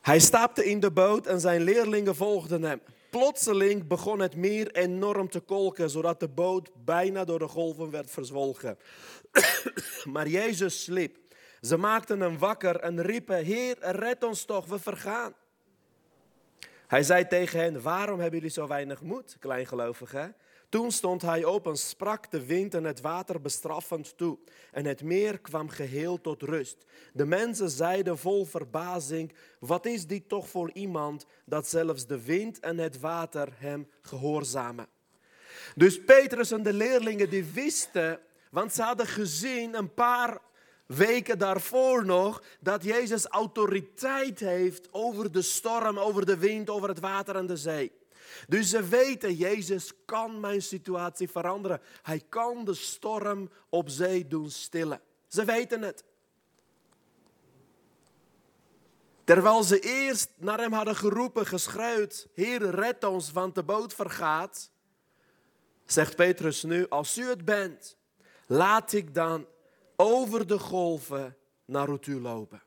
Hij 0.08 0.20
stapte 0.20 0.64
in 0.64 0.80
de 0.80 0.90
boot 0.90 1.26
en 1.26 1.40
zijn 1.40 1.60
leerlingen 1.60 2.16
volgden 2.16 2.62
hem. 2.62 2.80
Plotseling 3.10 3.86
begon 3.86 4.18
het 4.18 4.36
meer 4.36 4.70
enorm 4.72 5.28
te 5.28 5.40
kolken, 5.40 5.90
zodat 5.90 6.20
de 6.20 6.28
boot 6.28 6.70
bijna 6.84 7.24
door 7.24 7.38
de 7.38 7.48
golven 7.48 7.90
werd 7.90 8.10
verzwolgen. 8.10 8.78
maar 10.12 10.28
Jezus 10.28 10.84
sliep. 10.84 11.16
Ze 11.60 11.76
maakten 11.76 12.20
hem 12.20 12.38
wakker 12.38 12.76
en 12.76 13.02
riepen: 13.02 13.44
Heer, 13.44 13.76
red 13.80 14.24
ons 14.24 14.44
toch, 14.44 14.66
we 14.66 14.78
vergaan. 14.78 15.34
Hij 16.86 17.02
zei 17.02 17.26
tegen 17.26 17.60
hen: 17.60 17.82
Waarom 17.82 18.20
hebben 18.20 18.38
jullie 18.38 18.54
zo 18.54 18.66
weinig 18.66 19.02
moed, 19.02 19.36
kleingelovigen? 19.40 20.34
Toen 20.68 20.92
stond 20.92 21.22
hij 21.22 21.44
op 21.44 21.66
en 21.66 21.76
sprak 21.76 22.30
de 22.30 22.46
wind 22.46 22.74
en 22.74 22.84
het 22.84 23.00
water 23.00 23.40
bestraffend 23.40 24.16
toe. 24.16 24.38
En 24.72 24.84
het 24.84 25.02
meer 25.02 25.38
kwam 25.38 25.68
geheel 25.68 26.20
tot 26.20 26.42
rust. 26.42 26.84
De 27.12 27.24
mensen 27.24 27.70
zeiden 27.70 28.18
vol 28.18 28.44
verbazing: 28.44 29.32
Wat 29.60 29.86
is 29.86 30.06
dit 30.06 30.28
toch 30.28 30.48
voor 30.48 30.70
iemand 30.72 31.26
dat 31.44 31.68
zelfs 31.68 32.06
de 32.06 32.24
wind 32.24 32.60
en 32.60 32.78
het 32.78 33.00
water 33.00 33.48
hem 33.56 33.88
gehoorzamen? 34.02 34.88
Dus 35.74 36.04
Petrus 36.04 36.50
en 36.50 36.62
de 36.62 36.72
leerlingen 36.72 37.30
die 37.30 37.44
wisten, 37.44 38.20
want 38.50 38.72
ze 38.74 38.82
hadden 38.82 39.06
gezien 39.06 39.74
een 39.74 39.94
paar 39.94 40.40
weken 40.86 41.38
daarvoor 41.38 42.04
nog 42.04 42.42
dat 42.60 42.84
Jezus 42.84 43.26
autoriteit 43.26 44.40
heeft 44.40 44.92
over 44.92 45.32
de 45.32 45.42
storm, 45.42 45.98
over 45.98 46.26
de 46.26 46.36
wind, 46.36 46.70
over 46.70 46.88
het 46.88 47.00
water 47.00 47.36
en 47.36 47.46
de 47.46 47.56
zee. 47.56 47.97
Dus 48.46 48.70
ze 48.70 48.88
weten, 48.88 49.34
Jezus 49.34 49.92
kan 50.04 50.40
mijn 50.40 50.62
situatie 50.62 51.28
veranderen. 51.28 51.80
Hij 52.02 52.22
kan 52.28 52.64
de 52.64 52.74
storm 52.74 53.50
op 53.68 53.88
zee 53.88 54.26
doen 54.26 54.50
stillen. 54.50 55.00
Ze 55.26 55.44
weten 55.44 55.82
het. 55.82 56.04
Terwijl 59.24 59.62
ze 59.62 59.80
eerst 59.80 60.30
naar 60.36 60.58
hem 60.58 60.72
hadden 60.72 60.96
geroepen, 60.96 61.46
geschreeuwd, 61.46 62.28
Heer, 62.34 62.70
red 62.70 63.04
ons, 63.04 63.32
want 63.32 63.54
de 63.54 63.62
boot 63.62 63.94
vergaat. 63.94 64.70
Zegt 65.84 66.16
Petrus 66.16 66.62
nu, 66.62 66.88
als 66.88 67.18
u 67.18 67.28
het 67.28 67.44
bent, 67.44 67.96
laat 68.46 68.92
ik 68.92 69.14
dan 69.14 69.46
over 69.96 70.46
de 70.46 70.58
golven 70.58 71.36
naar 71.64 71.88
u 72.06 72.20
lopen. 72.20 72.62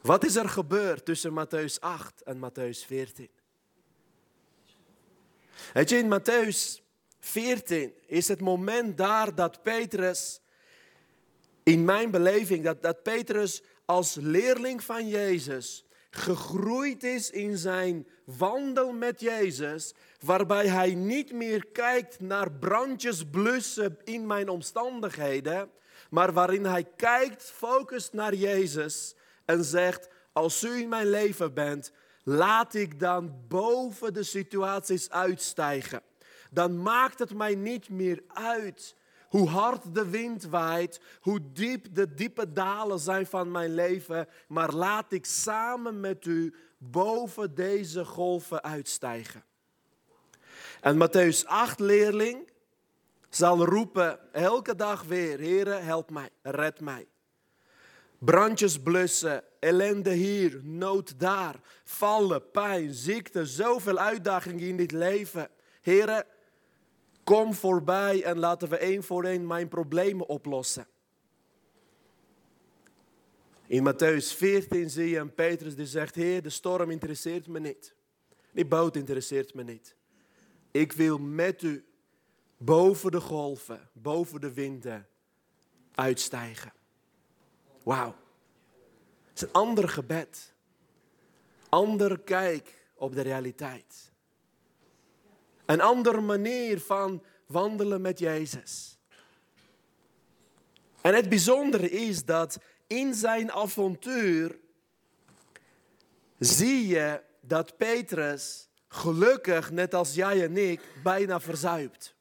Wat 0.00 0.24
is 0.24 0.36
er 0.36 0.48
gebeurd 0.48 1.04
tussen 1.04 1.32
Matthäus 1.32 1.80
8 1.80 2.22
en 2.22 2.36
Matthäus 2.36 2.86
14? 2.86 3.28
Weet 5.72 5.92
in 5.92 6.20
Matthäus 6.20 6.82
14 7.20 7.92
is 8.06 8.28
het 8.28 8.40
moment 8.40 8.96
daar 8.96 9.34
dat 9.34 9.62
Petrus, 9.62 10.40
in 11.62 11.84
mijn 11.84 12.10
beleving, 12.10 12.64
dat, 12.64 12.82
dat 12.82 13.02
Petrus 13.02 13.62
als 13.84 14.14
leerling 14.14 14.84
van 14.84 15.08
Jezus 15.08 15.88
gegroeid 16.10 17.04
is 17.04 17.30
in 17.30 17.56
zijn 17.56 18.06
wandel 18.24 18.92
met 18.92 19.20
Jezus, 19.20 19.94
waarbij 20.20 20.66
hij 20.66 20.94
niet 20.94 21.32
meer 21.32 21.66
kijkt 21.66 22.20
naar 22.20 22.52
brandjes 22.52 23.24
blussen 23.30 23.98
in 24.04 24.26
mijn 24.26 24.48
omstandigheden, 24.48 25.70
maar 26.10 26.32
waarin 26.32 26.64
hij 26.64 26.84
kijkt, 26.96 27.42
focust 27.42 28.12
naar 28.12 28.34
Jezus 28.34 29.14
en 29.44 29.64
zegt, 29.64 30.08
als 30.32 30.62
u 30.62 30.80
in 30.80 30.88
mijn 30.88 31.10
leven 31.10 31.54
bent, 31.54 31.92
laat 32.28 32.74
ik 32.74 33.00
dan 33.00 33.34
boven 33.48 34.14
de 34.14 34.22
situaties 34.22 35.10
uitstijgen. 35.10 36.02
Dan 36.50 36.82
maakt 36.82 37.18
het 37.18 37.34
mij 37.34 37.54
niet 37.54 37.88
meer 37.88 38.22
uit 38.28 38.96
hoe 39.28 39.48
hard 39.48 39.94
de 39.94 40.08
wind 40.08 40.44
waait, 40.44 41.00
hoe 41.20 41.40
diep 41.52 41.94
de 41.94 42.14
diepe 42.14 42.52
dalen 42.52 42.98
zijn 42.98 43.26
van 43.26 43.50
mijn 43.50 43.74
leven, 43.74 44.28
maar 44.48 44.72
laat 44.72 45.12
ik 45.12 45.24
samen 45.26 46.00
met 46.00 46.24
u 46.24 46.54
boven 46.78 47.54
deze 47.54 48.04
golven 48.04 48.62
uitstijgen. 48.62 49.44
En 50.80 51.08
Matthäus 51.08 51.44
8 51.44 51.80
leerling 51.80 52.50
zal 53.28 53.64
roepen 53.64 54.32
elke 54.32 54.74
dag 54.74 55.02
weer, 55.02 55.38
Heere, 55.38 55.74
help 55.74 56.10
mij, 56.10 56.30
red 56.42 56.80
mij. 56.80 57.06
Brandjes 58.18 58.78
blussen, 58.80 59.44
ellende 59.58 60.10
hier, 60.10 60.60
nood 60.62 61.20
daar, 61.20 61.60
vallen, 61.84 62.50
pijn, 62.50 62.94
ziekte, 62.94 63.46
zoveel 63.46 63.98
uitdagingen 63.98 64.68
in 64.68 64.76
dit 64.76 64.92
leven. 64.92 65.48
Heren, 65.80 66.24
kom 67.24 67.54
voorbij 67.54 68.22
en 68.22 68.38
laten 68.38 68.68
we 68.68 68.76
één 68.76 69.02
voor 69.02 69.24
één 69.24 69.46
mijn 69.46 69.68
problemen 69.68 70.28
oplossen. 70.28 70.86
In 73.66 73.92
Matthäus 73.92 74.36
14 74.36 74.90
zie 74.90 75.08
je 75.08 75.18
een 75.18 75.34
Petrus 75.34 75.76
die 75.76 75.86
zegt, 75.86 76.14
Heer, 76.14 76.42
de 76.42 76.50
storm 76.50 76.90
interesseert 76.90 77.46
me 77.46 77.60
niet. 77.60 77.94
Die 78.52 78.66
boot 78.66 78.96
interesseert 78.96 79.54
me 79.54 79.62
niet. 79.62 79.96
Ik 80.70 80.92
wil 80.92 81.18
met 81.18 81.62
u 81.62 81.84
boven 82.56 83.10
de 83.10 83.20
golven, 83.20 83.90
boven 83.92 84.40
de 84.40 84.52
winden 84.52 85.08
uitstijgen. 85.94 86.72
Wauw. 87.88 88.14
Het 89.28 89.36
is 89.36 89.42
een 89.42 89.52
ander 89.52 89.88
gebed. 89.88 90.54
Ander 91.68 92.20
kijk 92.20 92.86
op 92.94 93.14
de 93.14 93.20
realiteit. 93.20 94.12
Een 95.66 95.80
andere 95.80 96.20
manier 96.20 96.80
van 96.80 97.22
wandelen 97.46 98.00
met 98.00 98.18
Jezus. 98.18 98.98
En 101.00 101.14
het 101.14 101.28
bijzondere 101.28 101.90
is 101.90 102.24
dat 102.24 102.58
in 102.86 103.14
zijn 103.14 103.52
avontuur 103.52 104.58
zie 106.38 106.86
je 106.86 107.22
dat 107.40 107.76
Petrus 107.76 108.68
gelukkig, 108.88 109.70
net 109.70 109.94
als 109.94 110.14
jij 110.14 110.44
en 110.44 110.56
ik, 110.56 110.80
bijna 111.02 111.40
verzuipt. 111.40 112.14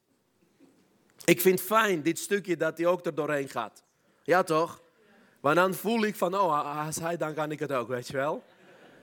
Ik 1.26 1.42
vind 1.42 1.62
fijn 1.62 2.02
dit 2.02 2.20
stukje 2.20 2.58
dat 2.58 2.78
hij 2.78 2.88
ook 2.88 3.06
er 3.06 3.16
doorheen 3.16 3.50
gaat. 3.50 3.84
Ja 4.24 4.44
toch? 4.44 4.86
Maar 5.42 5.56
dan 5.56 5.74
voel 5.74 6.04
ik 6.04 6.16
van, 6.16 6.34
oh, 6.36 6.86
als 6.86 6.96
hij, 6.96 7.18
dan 7.18 7.34
kan 7.34 7.52
ik 7.52 7.60
het 7.60 7.72
ook, 7.72 7.88
weet 7.88 8.08
je 8.08 8.14
wel. 8.14 8.44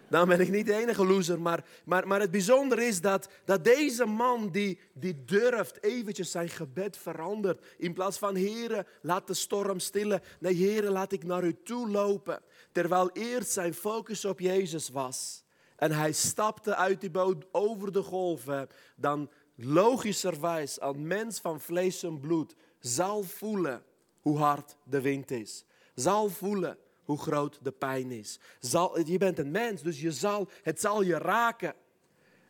Dan 0.08 0.28
ben 0.28 0.40
ik 0.40 0.50
niet 0.50 0.66
de 0.66 0.74
enige 0.74 1.06
loser. 1.06 1.40
Maar, 1.40 1.64
maar, 1.84 2.06
maar 2.06 2.20
het 2.20 2.30
bijzondere 2.30 2.84
is 2.84 3.00
dat, 3.00 3.28
dat 3.44 3.64
deze 3.64 4.04
man 4.04 4.50
die, 4.50 4.78
die 4.92 5.24
durft 5.24 5.82
eventjes 5.82 6.30
zijn 6.30 6.48
gebed 6.48 6.96
verandert. 6.96 7.64
In 7.78 7.92
plaats 7.92 8.18
van, 8.18 8.34
heren, 8.34 8.86
laat 9.02 9.26
de 9.26 9.34
storm 9.34 9.78
stillen. 9.78 10.22
Nee, 10.40 10.54
heren, 10.54 10.92
laat 10.92 11.12
ik 11.12 11.24
naar 11.24 11.44
u 11.44 11.56
toe 11.64 11.90
lopen. 11.90 12.40
Terwijl 12.72 13.10
eerst 13.12 13.50
zijn 13.50 13.74
focus 13.74 14.24
op 14.24 14.40
Jezus 14.40 14.88
was. 14.88 15.44
En 15.76 15.92
hij 15.92 16.12
stapte 16.12 16.74
uit 16.74 17.00
die 17.00 17.10
boot 17.10 17.44
over 17.52 17.92
de 17.92 18.02
golven. 18.02 18.68
Dan 18.96 19.30
logischerwijs 19.56 20.80
een 20.80 21.06
mens 21.06 21.40
van 21.40 21.60
vlees 21.60 22.02
en 22.02 22.20
bloed 22.20 22.54
zal 22.78 23.22
voelen 23.22 23.82
hoe 24.20 24.38
hard 24.38 24.76
de 24.84 25.00
wind 25.00 25.30
is 25.30 25.64
zal 25.94 26.28
voelen 26.28 26.78
hoe 27.04 27.18
groot 27.18 27.58
de 27.62 27.72
pijn 27.72 28.10
is. 28.10 28.38
Zal, 28.60 29.06
je 29.06 29.18
bent 29.18 29.38
een 29.38 29.50
mens, 29.50 29.82
dus 29.82 30.00
je 30.00 30.12
zal, 30.12 30.48
het 30.62 30.80
zal 30.80 31.02
je 31.02 31.18
raken. 31.18 31.74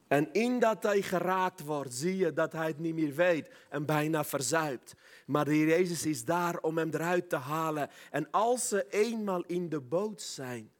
En 0.08 0.32
in 0.32 0.58
dat 0.58 0.82
hij 0.82 1.02
geraakt 1.02 1.64
wordt, 1.64 1.94
zie 1.94 2.16
je 2.16 2.32
dat 2.32 2.52
hij 2.52 2.66
het 2.66 2.78
niet 2.78 2.94
meer 2.94 3.14
weet 3.14 3.50
en 3.68 3.84
bijna 3.86 4.24
verzuipt. 4.24 4.94
Maar 5.26 5.44
de 5.44 5.58
Jezus 5.58 6.06
is 6.06 6.24
daar 6.24 6.58
om 6.58 6.78
hem 6.78 6.90
eruit 6.92 7.28
te 7.28 7.36
halen. 7.36 7.90
En 8.10 8.30
als 8.30 8.68
ze 8.68 8.86
eenmaal 8.88 9.42
in 9.46 9.68
de 9.68 9.80
boot 9.80 10.22
zijn, 10.22 10.70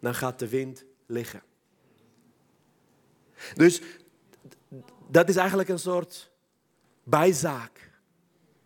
dan 0.00 0.14
gaat 0.14 0.38
de 0.38 0.48
wind 0.48 0.84
liggen. 1.06 1.42
Dus 3.54 3.82
dat 5.08 5.28
is 5.28 5.36
eigenlijk 5.36 5.68
een 5.68 5.78
soort 5.78 6.30
bijzaak. 7.02 7.90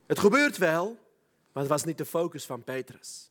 Het 0.06 0.18
gebeurt 0.18 0.56
wel, 0.58 0.98
maar 1.52 1.62
het 1.62 1.72
was 1.72 1.84
niet 1.84 1.98
de 1.98 2.04
focus 2.04 2.46
van 2.46 2.64
Petrus. 2.64 3.30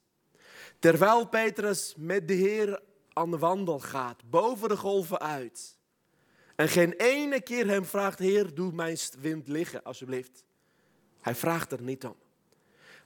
Terwijl 0.79 1.27
Petrus 1.27 1.93
met 1.97 2.27
de 2.27 2.33
Heer 2.33 2.81
aan 3.13 3.31
de 3.31 3.37
wandel 3.37 3.79
gaat, 3.79 4.29
boven 4.29 4.69
de 4.69 4.77
golven 4.77 5.19
uit. 5.19 5.77
En 6.55 6.67
geen 6.69 6.93
ene 6.93 7.41
keer 7.41 7.67
hem 7.67 7.85
vraagt, 7.85 8.19
Heer, 8.19 8.55
doe 8.55 8.71
mijn 8.71 8.97
wind 9.19 9.47
liggen, 9.47 9.83
alsjeblieft. 9.83 10.43
Hij 11.19 11.35
vraagt 11.35 11.71
er 11.71 11.81
niet 11.81 12.05
om. 12.05 12.15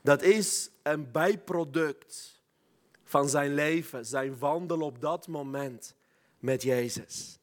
Dat 0.02 0.22
is 0.22 0.70
een 0.82 1.10
bijproduct 1.12 2.40
van 3.04 3.28
zijn 3.28 3.54
leven, 3.54 4.06
zijn 4.06 4.38
wandel 4.38 4.80
op 4.80 5.00
dat 5.00 5.26
moment 5.26 5.94
met 6.38 6.62
Jezus. 6.62 7.38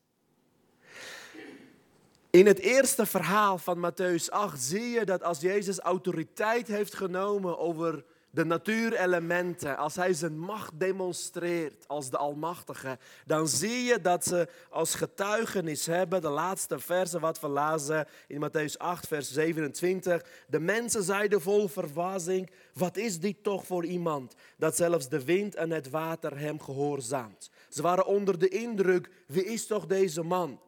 In 2.32 2.46
het 2.46 2.60
eerste 2.60 3.06
verhaal 3.06 3.58
van 3.58 3.92
Matthäus 3.92 4.30
8 4.30 4.62
zie 4.62 4.90
je 4.90 5.06
dat 5.06 5.24
als 5.24 5.40
Jezus 5.40 5.80
autoriteit 5.80 6.68
heeft 6.68 6.96
genomen 6.96 7.60
over 7.60 8.04
de 8.30 8.46
natuurelementen, 8.46 9.78
als 9.78 9.96
hij 9.96 10.14
zijn 10.14 10.40
macht 10.40 10.80
demonstreert 10.80 11.88
als 11.88 12.10
de 12.10 12.18
Almachtige, 12.18 12.98
dan 13.26 13.48
zie 13.48 13.84
je 13.84 14.02
dat 14.02 14.26
ze 14.26 14.48
als 14.70 14.96
getuigenis 14.96 15.86
hebben, 15.86 16.22
de 16.22 16.30
laatste 16.30 16.80
versen 16.80 17.20
wat 17.20 17.40
we 17.40 17.48
lazen 17.48 18.08
in 18.28 18.50
Matthäus 18.50 18.78
8, 18.78 19.08
vers 19.08 19.32
27. 19.32 20.26
De 20.48 20.60
mensen 20.60 21.04
zeiden 21.04 21.42
vol 21.42 21.68
verwazing, 21.68 22.52
wat 22.74 22.98
is 22.98 23.20
dit 23.20 23.44
toch 23.44 23.66
voor 23.66 23.86
iemand, 23.86 24.36
dat 24.58 24.76
zelfs 24.76 25.10
de 25.10 25.24
wind 25.24 25.56
en 25.56 25.72
het 25.72 25.90
water 25.90 26.40
hem 26.40 26.62
gehoorzaamt. 26.62 27.50
Ze 27.70 27.82
waren 27.82 28.06
onder 28.06 28.40
de 28.40 28.48
indruk, 28.48 29.10
wie 29.28 29.46
is 29.46 29.68
toch 29.68 29.86
deze 29.86 30.24
man? 30.24 30.60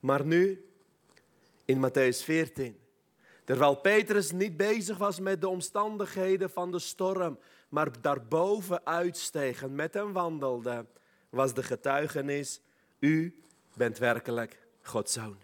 Maar 0.00 0.24
nu, 0.24 0.64
in 1.64 1.88
Matthäus 1.88 2.24
14, 2.24 2.78
Terwijl 3.44 3.74
Petrus 3.74 4.32
niet 4.32 4.56
bezig 4.56 4.98
was 4.98 5.20
met 5.20 5.40
de 5.40 5.48
omstandigheden 5.48 6.50
van 6.50 6.70
de 6.70 6.78
storm, 6.78 7.38
maar 7.68 8.00
daarboven 8.00 8.86
uitsteeg 8.86 9.62
en 9.62 9.74
met 9.74 9.94
hem 9.94 10.12
wandelde, 10.12 10.86
was 11.28 11.54
de 11.54 11.62
getuigenis, 11.62 12.60
u 12.98 13.42
bent 13.74 13.98
werkelijk 13.98 14.58
Gods 14.82 15.12
zoon. 15.12 15.36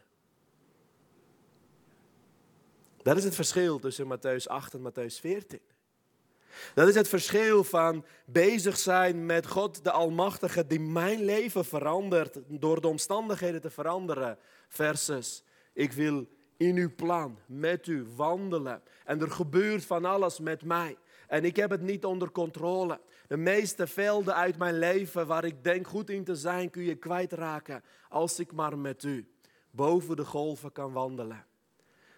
Dat 3.02 3.16
is 3.16 3.24
het 3.24 3.34
verschil 3.34 3.78
tussen 3.78 4.18
Matthäus 4.18 4.44
8 4.46 4.74
en 4.74 4.90
Matthäus 4.90 5.20
14. 5.20 5.60
Dat 6.74 6.88
is 6.88 6.94
het 6.94 7.08
verschil 7.08 7.64
van 7.64 8.04
bezig 8.26 8.78
zijn 8.78 9.26
met 9.26 9.46
God 9.46 9.84
de 9.84 9.90
Almachtige 9.90 10.66
die 10.66 10.80
mijn 10.80 11.24
leven 11.24 11.64
verandert 11.64 12.38
door 12.46 12.80
de 12.80 12.88
omstandigheden 12.88 13.60
te 13.60 13.70
veranderen. 13.70 14.38
Versus, 14.68 15.44
ik 15.80 15.92
wil 15.92 16.26
in 16.56 16.76
uw 16.76 16.94
plan, 16.94 17.38
met 17.46 17.86
u 17.86 18.06
wandelen. 18.16 18.82
En 19.04 19.20
er 19.20 19.30
gebeurt 19.30 19.84
van 19.84 20.04
alles 20.04 20.38
met 20.38 20.64
mij. 20.64 20.96
En 21.28 21.44
ik 21.44 21.56
heb 21.56 21.70
het 21.70 21.80
niet 21.80 22.04
onder 22.04 22.30
controle. 22.30 23.00
De 23.28 23.36
meeste 23.36 23.86
velden 23.86 24.34
uit 24.34 24.58
mijn 24.58 24.78
leven 24.78 25.26
waar 25.26 25.44
ik 25.44 25.64
denk 25.64 25.86
goed 25.86 26.10
in 26.10 26.24
te 26.24 26.34
zijn, 26.34 26.70
kun 26.70 26.82
je 26.82 26.94
kwijtraken 26.94 27.82
als 28.08 28.38
ik 28.38 28.52
maar 28.52 28.78
met 28.78 29.02
u 29.02 29.28
boven 29.70 30.16
de 30.16 30.24
golven 30.24 30.72
kan 30.72 30.92
wandelen. 30.92 31.46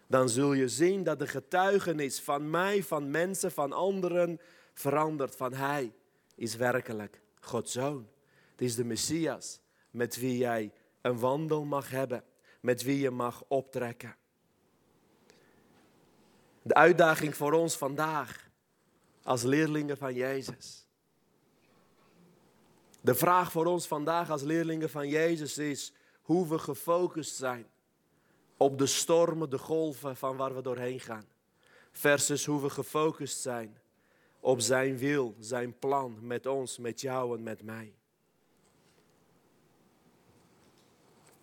Dan 0.07 0.28
zul 0.28 0.52
je 0.52 0.69
zien 0.69 1.02
dat 1.02 1.19
de 1.19 1.26
getuigenis 1.26 2.21
van 2.21 2.50
mij, 2.50 2.83
van 2.83 3.11
mensen, 3.11 3.52
van 3.52 3.73
anderen 3.73 4.40
verandert. 4.73 5.37
Van 5.37 5.52
Hij 5.52 5.92
is 6.35 6.57
werkelijk 6.57 7.21
Gods 7.40 7.73
Zoon. 7.73 8.09
Het 8.50 8.61
is 8.61 8.75
de 8.75 8.85
Messias 8.85 9.61
met 9.90 10.21
wie 10.21 10.37
jij 10.37 10.73
een 11.00 11.19
wandel 11.19 11.64
mag 11.64 11.90
hebben, 11.90 12.25
met 12.62 12.83
wie 12.83 13.00
je 13.00 13.11
mag 13.11 13.45
optrekken. 13.49 14.16
De 16.62 16.75
uitdaging 16.75 17.37
voor 17.37 17.52
ons 17.52 17.76
vandaag 17.76 18.50
als 19.23 19.42
leerlingen 19.42 19.97
van 19.99 20.14
Jezus. 20.14 20.87
De 23.00 23.14
vraag 23.14 23.52
voor 23.52 23.66
ons 23.66 23.87
vandaag 23.87 24.31
als 24.31 24.42
leerlingen 24.42 24.90
van 24.90 25.09
Jezus 25.09 25.59
is 25.59 25.92
hoe 26.23 26.49
we 26.49 26.59
gefocust 26.59 27.37
zijn 27.37 27.66
op 28.57 28.78
de 28.78 28.87
stormen, 28.87 29.50
de 29.50 29.59
golven 29.59 30.16
van 30.16 30.37
waar 30.37 30.54
we 30.54 30.62
doorheen 30.62 31.00
gaan. 31.00 31.25
Versus 31.92 32.45
hoe 32.45 32.62
we 32.62 32.71
gefocust 32.71 33.40
zijn 33.40 33.81
op 34.40 34.61
Zijn 34.61 34.99
wil, 34.99 35.35
Zijn 35.38 35.78
plan 35.78 36.19
met 36.21 36.47
ons, 36.47 36.78
met 36.78 37.00
jou 37.00 37.37
en 37.37 37.42
met 37.42 37.62
mij. 37.62 37.95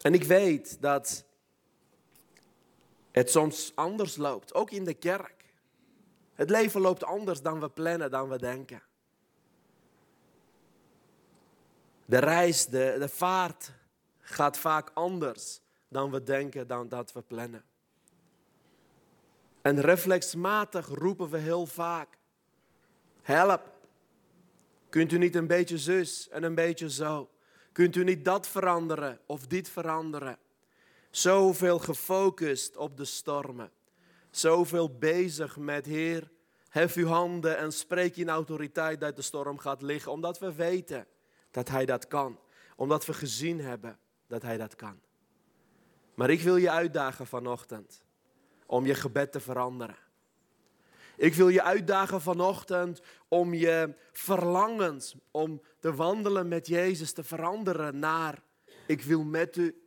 En 0.02 0.14
ik 0.14 0.24
weet 0.24 0.82
dat 0.82 1.26
het 3.12 3.30
soms 3.30 3.72
anders 3.76 4.16
loopt, 4.16 4.54
ook 4.54 4.72
in 4.72 4.84
de 4.84 4.94
kerk. 4.94 5.46
Het 6.34 6.50
leven 6.50 6.82
loopt 6.82 7.04
anders 7.04 7.42
dan 7.42 7.60
we 7.60 7.70
plannen, 7.70 8.12
dan 8.12 8.30
we 8.30 8.38
denken. 8.38 8.82
De 12.06 12.18
reis, 12.18 12.66
de, 12.66 12.96
de 13.00 13.10
vaart 13.10 13.72
gaat 14.20 14.58
vaak 14.58 14.92
anders 14.94 15.62
dan 15.88 16.12
we 16.12 16.24
denken, 16.24 16.68
dan 16.68 16.90
dat 16.90 17.12
we 17.12 17.22
plannen. 17.22 17.64
En 19.62 19.82
reflexmatig 19.82 20.88
roepen 20.88 21.30
we 21.30 21.38
heel 21.38 21.66
vaak: 21.66 22.18
Help! 23.22 23.78
Kunt 24.90 25.12
u 25.12 25.18
niet 25.18 25.36
een 25.36 25.48
beetje 25.48 25.78
zus 25.78 26.30
en 26.30 26.44
een 26.44 26.56
beetje 26.56 26.90
zo? 26.90 27.30
Kunt 27.72 27.96
u 27.96 28.04
niet 28.04 28.26
dat 28.26 28.48
veranderen 28.48 29.20
of 29.26 29.48
dit 29.48 29.70
veranderen? 29.70 30.38
Zoveel 31.10 31.80
gefocust 31.80 32.78
op 32.78 32.98
de 32.98 33.06
stormen. 33.06 33.72
Zoveel 34.32 34.98
bezig 34.98 35.58
met 35.58 35.86
Heer, 35.86 36.32
hef 36.70 36.96
uw 36.96 37.08
handen 37.08 37.58
en 37.58 37.72
spreek 37.72 38.16
in 38.16 38.30
autoriteit 38.30 39.00
dat 39.00 39.16
de 39.16 39.22
storm 39.22 39.58
gaat 39.58 39.82
liggen. 39.82 40.12
Omdat 40.12 40.40
we 40.40 40.54
weten 40.54 41.08
dat 41.52 41.70
Hij 41.70 41.86
dat 41.86 42.08
kan. 42.08 42.40
Omdat 42.76 43.06
we 43.06 43.14
gezien 43.14 43.62
hebben 43.62 44.00
dat 44.28 44.42
Hij 44.42 44.58
dat 44.58 44.76
kan. 44.76 45.00
Maar 46.14 46.30
ik 46.30 46.42
wil 46.42 46.56
je 46.56 46.70
uitdagen 46.70 47.28
vanochtend 47.28 48.04
om 48.66 48.86
je 48.86 48.96
gebed 48.96 49.32
te 49.32 49.40
veranderen. 49.40 49.98
Ik 51.20 51.34
wil 51.34 51.50
je 51.50 51.64
uitdagen 51.64 52.22
vanochtend 52.22 53.02
om 53.28 53.54
je 53.54 53.94
verlangens 54.12 55.16
om 55.32 55.62
te 55.80 55.96
wandelen 55.96 56.48
met 56.48 56.68
Jezus 56.68 57.12
te 57.12 57.24
veranderen 57.24 58.00
naar 58.00 58.42
ik 58.88 59.02
wil 59.02 59.24
met 59.24 59.58
u 59.58 59.82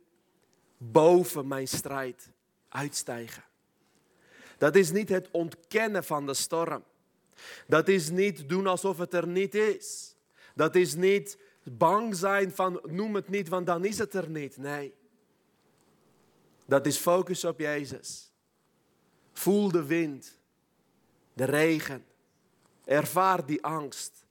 boven 0.77 1.47
mijn 1.47 1.67
strijd 1.67 2.29
uitstijgen. 2.69 3.43
Dat 4.57 4.75
is 4.75 4.91
niet 4.91 5.09
het 5.09 5.27
ontkennen 5.31 6.03
van 6.03 6.25
de 6.25 6.33
storm. 6.33 6.83
Dat 7.67 7.87
is 7.87 8.09
niet 8.09 8.49
doen 8.49 8.67
alsof 8.67 8.97
het 8.97 9.13
er 9.13 9.27
niet 9.27 9.55
is. 9.55 10.15
Dat 10.55 10.75
is 10.75 10.95
niet 10.95 11.37
bang 11.63 12.15
zijn 12.15 12.51
van 12.51 12.79
noem 12.83 13.15
het 13.15 13.29
niet, 13.29 13.47
want 13.47 13.65
dan 13.65 13.85
is 13.85 13.97
het 13.97 14.13
er 14.13 14.29
niet. 14.29 14.57
Nee. 14.57 14.93
Dat 16.65 16.85
is 16.85 16.97
focus 16.97 17.43
op 17.43 17.59
Jezus. 17.59 18.31
Voel 19.31 19.71
de 19.71 19.85
wind, 19.85 20.37
de 21.33 21.43
regen. 21.43 22.05
Ervaar 22.85 23.45
die 23.45 23.63
angst, 23.63 24.25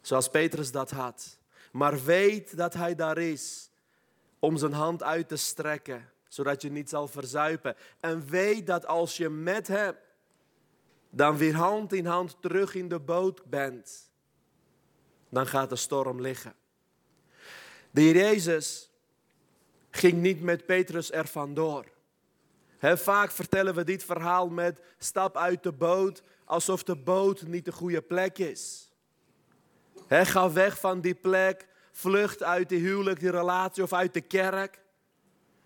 zoals 0.00 0.28
Petrus 0.28 0.70
dat 0.70 0.90
had. 0.90 1.38
Maar 1.72 2.04
weet 2.04 2.56
dat 2.56 2.74
Hij 2.74 2.94
daar 2.94 3.18
is 3.18 3.70
om 4.38 4.56
zijn 4.56 4.72
hand 4.72 5.02
uit 5.02 5.28
te 5.28 5.36
strekken, 5.36 6.10
zodat 6.28 6.62
je 6.62 6.70
niet 6.70 6.88
zal 6.88 7.08
verzuipen. 7.08 7.76
En 8.00 8.26
weet 8.26 8.66
dat 8.66 8.86
als 8.86 9.16
je 9.16 9.28
met 9.28 9.68
hem 9.68 9.94
dan 11.10 11.36
weer 11.36 11.54
hand 11.54 11.92
in 11.92 12.06
hand 12.06 12.36
terug 12.40 12.74
in 12.74 12.88
de 12.88 13.00
boot 13.00 13.44
bent, 13.44 14.10
dan 15.28 15.46
gaat 15.46 15.70
de 15.70 15.76
storm 15.76 16.20
liggen. 16.20 16.54
De 17.90 18.12
Jezus 18.12 18.90
ging 19.90 20.20
niet 20.20 20.42
met 20.42 20.66
Petrus 20.66 21.12
er 21.12 21.26
vandoor. 21.26 21.93
Vaak 22.92 23.30
vertellen 23.30 23.74
we 23.74 23.84
dit 23.84 24.04
verhaal 24.04 24.48
met 24.48 24.80
stap 24.98 25.36
uit 25.36 25.62
de 25.62 25.72
boot, 25.72 26.22
alsof 26.44 26.82
de 26.82 26.96
boot 26.96 27.42
niet 27.42 27.64
de 27.64 27.72
goede 27.72 28.02
plek 28.02 28.38
is. 28.38 28.90
Ga 30.08 30.52
weg 30.52 30.78
van 30.78 31.00
die 31.00 31.14
plek, 31.14 31.68
vlucht 31.92 32.42
uit 32.42 32.68
de 32.68 32.76
huwelijk, 32.76 33.20
die 33.20 33.30
relatie 33.30 33.82
of 33.82 33.92
uit 33.92 34.14
de 34.14 34.20
kerk. 34.20 34.82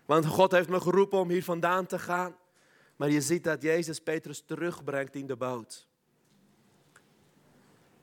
Want 0.05 0.25
God 0.25 0.51
heeft 0.51 0.69
me 0.69 0.81
geroepen 0.81 1.19
om 1.19 1.29
hier 1.29 1.43
vandaan 1.43 1.85
te 1.85 1.99
gaan. 1.99 2.35
Maar 2.95 3.09
je 3.09 3.21
ziet 3.21 3.43
dat 3.43 3.61
Jezus 3.61 3.99
Petrus 3.99 4.43
terugbrengt 4.45 5.15
in 5.15 5.27
de 5.27 5.35
boot. 5.35 5.87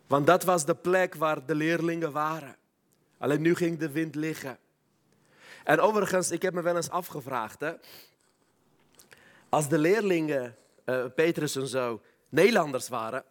Want 0.07 0.26
dat 0.26 0.44
was 0.44 0.64
de 0.64 0.74
plek 0.74 1.14
waar 1.14 1.46
de 1.46 1.55
leerlingen 1.55 2.12
waren. 2.12 2.57
Alleen 3.18 3.40
nu 3.40 3.55
ging 3.55 3.79
de 3.79 3.90
wind 3.90 4.14
liggen. 4.14 4.59
En 5.64 5.81
overigens, 5.81 6.31
ik 6.31 6.42
heb 6.42 6.55
me 6.55 6.62
wel 6.62 6.76
eens 6.76 6.90
afgevraagd. 6.90 7.61
Hè, 7.61 7.72
als 9.48 9.68
de 9.68 9.78
leerlingen, 9.78 10.56
uh, 10.85 11.04
Petrus 11.14 11.56
en 11.56 11.66
zo, 11.66 12.00
Nederlanders 12.28 12.88
waren, 12.88 13.24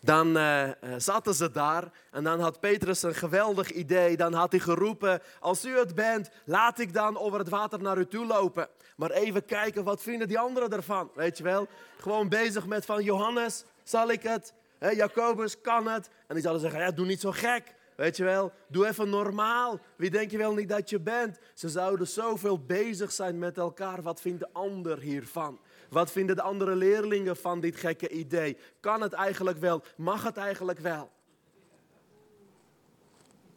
dan 0.00 0.36
uh, 0.36 0.68
zaten 0.96 1.34
ze 1.34 1.50
daar 1.50 1.92
en 2.10 2.24
dan 2.24 2.40
had 2.40 2.60
Petrus 2.60 3.02
een 3.02 3.14
geweldig 3.14 3.70
idee. 3.70 4.16
Dan 4.16 4.32
had 4.32 4.50
hij 4.50 4.60
geroepen, 4.60 5.22
als 5.40 5.64
u 5.64 5.78
het 5.78 5.94
bent, 5.94 6.30
laat 6.44 6.78
ik 6.78 6.92
dan 6.92 7.18
over 7.18 7.38
het 7.38 7.48
water 7.48 7.82
naar 7.82 7.98
u 7.98 8.06
toe 8.06 8.26
lopen. 8.26 8.68
Maar 8.96 9.10
even 9.10 9.44
kijken, 9.44 9.84
wat 9.84 10.02
vinden 10.02 10.28
die 10.28 10.38
anderen 10.38 10.70
ervan? 10.70 11.10
Weet 11.14 11.38
je 11.38 11.44
wel, 11.44 11.68
gewoon 11.98 12.28
bezig 12.28 12.66
met 12.66 12.84
van 12.84 13.02
Johannes, 13.02 13.64
zal 13.82 14.10
ik 14.10 14.22
het? 14.22 14.54
He, 14.78 14.90
Jacobus, 14.90 15.60
kan 15.60 15.88
het? 15.88 16.10
En 16.26 16.34
die 16.34 16.42
zouden 16.42 16.62
zeggen, 16.62 16.80
ja, 16.80 16.90
doe 16.90 17.06
niet 17.06 17.20
zo 17.20 17.30
gek. 17.30 17.74
Weet 17.96 18.16
je 18.16 18.24
wel, 18.24 18.52
doe 18.68 18.86
even 18.86 19.10
normaal. 19.10 19.80
Wie 19.96 20.10
denk 20.10 20.30
je 20.30 20.38
wel 20.38 20.54
niet 20.54 20.68
dat 20.68 20.90
je 20.90 21.00
bent? 21.00 21.38
Ze 21.54 21.68
zouden 21.68 22.06
zoveel 22.06 22.58
bezig 22.58 23.12
zijn 23.12 23.38
met 23.38 23.58
elkaar. 23.58 24.02
Wat 24.02 24.20
vindt 24.20 24.40
de 24.40 24.48
ander 24.52 24.98
hiervan? 24.98 25.60
Wat 25.90 26.10
vinden 26.10 26.36
de 26.36 26.42
andere 26.42 26.74
leerlingen 26.74 27.36
van 27.36 27.60
dit 27.60 27.76
gekke 27.76 28.08
idee? 28.08 28.56
Kan 28.80 29.00
het 29.00 29.12
eigenlijk 29.12 29.58
wel? 29.58 29.82
Mag 29.96 30.24
het 30.24 30.36
eigenlijk 30.36 30.78
wel? 30.78 31.10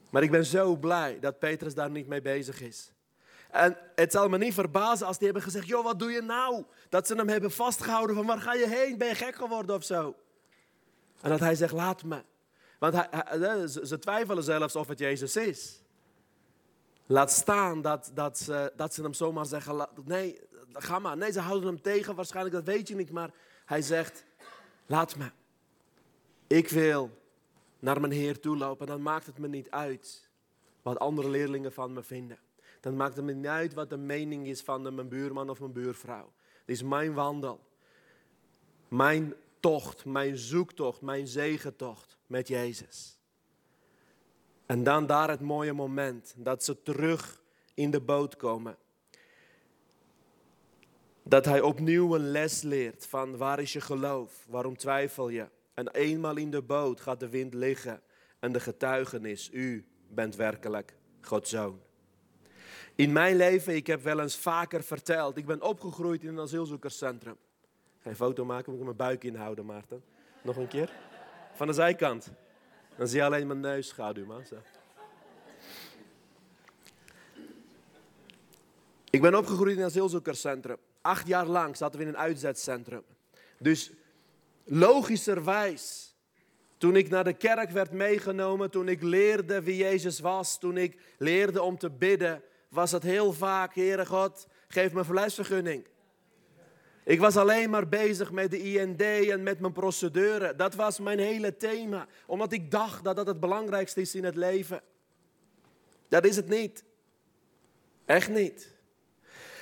Maar 0.09 0.23
ik 0.23 0.31
ben 0.31 0.45
zo 0.45 0.75
blij 0.75 1.19
dat 1.19 1.39
Petrus 1.39 1.73
daar 1.73 1.89
niet 1.89 2.07
mee 2.07 2.21
bezig 2.21 2.61
is. 2.61 2.91
En 3.51 3.77
het 3.95 4.11
zal 4.11 4.29
me 4.29 4.37
niet 4.37 4.53
verbazen 4.53 5.07
als 5.07 5.17
die 5.17 5.25
hebben 5.25 5.43
gezegd, 5.43 5.67
joh, 5.67 5.83
wat 5.83 5.99
doe 5.99 6.11
je 6.11 6.21
nou? 6.21 6.63
Dat 6.89 7.07
ze 7.07 7.15
hem 7.15 7.29
hebben 7.29 7.51
vastgehouden 7.51 8.15
van, 8.15 8.25
waar 8.25 8.41
ga 8.41 8.53
je 8.53 8.67
heen? 8.67 8.97
Ben 8.97 9.07
je 9.07 9.15
gek 9.15 9.35
geworden 9.35 9.75
of 9.75 9.83
zo? 9.83 10.15
En 11.21 11.29
dat 11.29 11.39
hij 11.39 11.55
zegt, 11.55 11.73
laat 11.73 12.03
me. 12.03 12.23
Want 12.79 12.93
hij, 12.93 13.67
ze 13.67 13.99
twijfelen 13.99 14.43
zelfs 14.43 14.75
of 14.75 14.87
het 14.87 14.99
Jezus 14.99 15.35
is. 15.35 15.81
Laat 17.05 17.31
staan 17.31 17.81
dat, 17.81 18.37
ze, 18.37 18.73
dat 18.75 18.93
ze 18.93 19.01
hem 19.01 19.13
zomaar 19.13 19.45
zeggen, 19.45 19.87
nee, 20.05 20.39
ga 20.73 20.99
maar. 20.99 21.17
Nee, 21.17 21.31
ze 21.31 21.39
houden 21.39 21.67
hem 21.67 21.81
tegen, 21.81 22.15
waarschijnlijk, 22.15 22.55
dat 22.55 22.75
weet 22.75 22.87
je 22.87 22.95
niet. 22.95 23.11
Maar 23.11 23.33
hij 23.65 23.81
zegt, 23.81 24.25
laat 24.85 25.15
me. 25.15 25.31
Ik 26.47 26.69
wil 26.69 27.09
naar 27.79 27.99
mijn 27.99 28.13
Heer 28.13 28.39
toe 28.39 28.57
lopen. 28.57 28.87
Dan 28.87 29.01
maakt 29.01 29.25
het 29.25 29.37
me 29.37 29.47
niet 29.47 29.69
uit 29.69 30.29
wat 30.81 30.99
andere 30.99 31.29
leerlingen 31.29 31.73
van 31.73 31.93
me 31.93 32.03
vinden. 32.03 32.39
Dan 32.79 32.95
maakt 32.95 33.15
het 33.15 33.25
me 33.25 33.33
niet 33.33 33.45
uit 33.45 33.73
wat 33.73 33.89
de 33.89 33.97
mening 33.97 34.47
is 34.47 34.61
van 34.61 34.95
mijn 34.95 35.09
buurman 35.09 35.49
of 35.49 35.59
mijn 35.59 35.71
buurvrouw. 35.73 36.31
Dit 36.65 36.75
is 36.75 36.83
mijn 36.83 37.13
wandel. 37.13 37.59
Mijn 38.87 39.33
tocht, 39.59 40.05
mijn 40.05 40.37
zoektocht, 40.37 41.01
mijn 41.01 41.27
zegentocht 41.27 42.18
met 42.29 42.47
Jezus. 42.47 43.17
En 44.65 44.83
dan 44.83 45.05
daar 45.05 45.29
het 45.29 45.39
mooie 45.39 45.73
moment 45.73 46.33
dat 46.37 46.63
ze 46.63 46.81
terug 46.81 47.41
in 47.73 47.91
de 47.91 48.01
boot 48.01 48.35
komen. 48.35 48.77
Dat 51.23 51.45
hij 51.45 51.61
opnieuw 51.61 52.15
een 52.15 52.31
les 52.31 52.61
leert 52.61 53.05
van 53.05 53.37
waar 53.37 53.59
is 53.59 53.73
je 53.73 53.81
geloof, 53.81 54.45
waarom 54.49 54.77
twijfel 54.77 55.29
je. 55.29 55.47
En 55.73 55.87
eenmaal 55.87 56.35
in 56.37 56.51
de 56.51 56.61
boot 56.61 57.01
gaat 57.01 57.19
de 57.19 57.29
wind 57.29 57.53
liggen 57.53 58.01
en 58.39 58.51
de 58.51 58.59
getuigenis, 58.59 59.49
u 59.53 59.87
bent 60.07 60.35
werkelijk 60.35 60.95
Gods 61.21 61.49
zoon. 61.49 61.81
In 62.95 63.11
mijn 63.11 63.35
leven, 63.35 63.75
ik 63.75 63.87
heb 63.87 64.01
wel 64.01 64.19
eens 64.19 64.37
vaker 64.37 64.83
verteld, 64.83 65.37
ik 65.37 65.45
ben 65.45 65.61
opgegroeid 65.61 66.23
in 66.23 66.29
een 66.29 66.39
asielzoekerscentrum. 66.39 67.37
Je 68.03 68.15
foto 68.15 68.45
maken, 68.45 68.71
moet 68.71 68.79
ik 68.79 68.85
mijn 68.85 68.97
buik 68.97 69.23
inhouden, 69.23 69.65
Maarten. 69.65 70.03
Nog 70.43 70.57
een 70.57 70.67
keer. 70.67 70.91
Van 71.59 71.67
de 71.67 71.73
zijkant. 71.73 72.31
Dan 72.97 73.07
zie 73.07 73.17
je 73.17 73.25
alleen 73.25 73.47
mijn 73.47 73.59
neusschaduw, 73.59 74.25
man. 74.25 74.45
Zo. 74.45 74.55
Ik 79.09 79.21
ben 79.21 79.35
opgegroeid 79.35 79.75
in 79.75 79.79
een 79.79 79.85
asielzoekerscentrum. 79.85 80.77
Acht 81.01 81.27
jaar 81.27 81.45
lang 81.45 81.77
zaten 81.77 81.99
we 81.99 82.05
in 82.05 82.11
een 82.11 82.17
uitzetcentrum. 82.17 83.03
Dus 83.57 83.91
logischerwijs, 84.63 86.15
toen 86.77 86.95
ik 86.95 87.09
naar 87.09 87.23
de 87.23 87.33
kerk 87.33 87.69
werd 87.69 87.91
meegenomen, 87.91 88.71
toen 88.71 88.87
ik 88.87 89.01
leerde 89.01 89.61
wie 89.61 89.77
Jezus 89.77 90.19
was, 90.19 90.59
toen 90.59 90.77
ik 90.77 91.01
leerde 91.17 91.61
om 91.61 91.77
te 91.77 91.89
bidden, 91.89 92.43
was 92.69 92.91
het 92.91 93.03
heel 93.03 93.33
vaak, 93.33 93.75
Heere 93.75 94.05
God, 94.05 94.47
geef 94.67 94.93
me 94.93 95.03
verblijfsvergunning. 95.03 95.87
Ik 97.03 97.19
was 97.19 97.37
alleen 97.37 97.69
maar 97.69 97.87
bezig 97.87 98.31
met 98.31 98.51
de 98.51 98.59
IND 98.59 99.01
en 99.01 99.43
met 99.43 99.59
mijn 99.59 99.73
procedure. 99.73 100.55
Dat 100.55 100.75
was 100.75 100.99
mijn 100.99 101.19
hele 101.19 101.57
thema, 101.57 102.07
omdat 102.25 102.51
ik 102.51 102.71
dacht 102.71 103.03
dat 103.03 103.15
dat 103.15 103.27
het 103.27 103.39
belangrijkste 103.39 104.01
is 104.01 104.15
in 104.15 104.23
het 104.23 104.35
leven. 104.35 104.81
Dat 106.07 106.25
is 106.25 106.35
het 106.35 106.47
niet. 106.47 106.83
Echt 108.05 108.29
niet. 108.29 108.77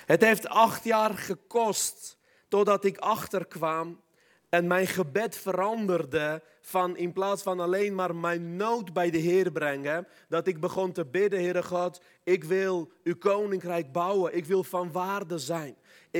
Het 0.06 0.22
heeft 0.22 0.48
acht 0.48 0.84
jaar 0.84 1.14
gekost 1.14 2.18
totdat 2.48 2.84
ik 2.84 2.98
achterkwam 2.98 4.00
en 4.48 4.66
mijn 4.66 4.86
gebed 4.86 5.36
veranderde 5.36 6.42
van 6.60 6.96
in 6.96 7.12
plaats 7.12 7.42
van 7.42 7.60
alleen 7.60 7.94
maar 7.94 8.16
mijn 8.16 8.56
nood 8.56 8.92
bij 8.92 9.10
de 9.10 9.18
Heer 9.18 9.52
brengen, 9.52 10.06
dat 10.28 10.46
ik 10.46 10.60
begon 10.60 10.92
te 10.92 11.04
bidden, 11.04 11.40
Heere 11.40 11.62
God, 11.62 12.02
ik 12.24 12.44
wil 12.44 12.92
uw 13.02 13.16
koninkrijk 13.16 13.92
bouwen, 13.92 14.36
ik 14.36 14.44
wil 14.44 14.64
van 14.64 14.92
waarde 14.92 15.38
zijn. 15.38 15.76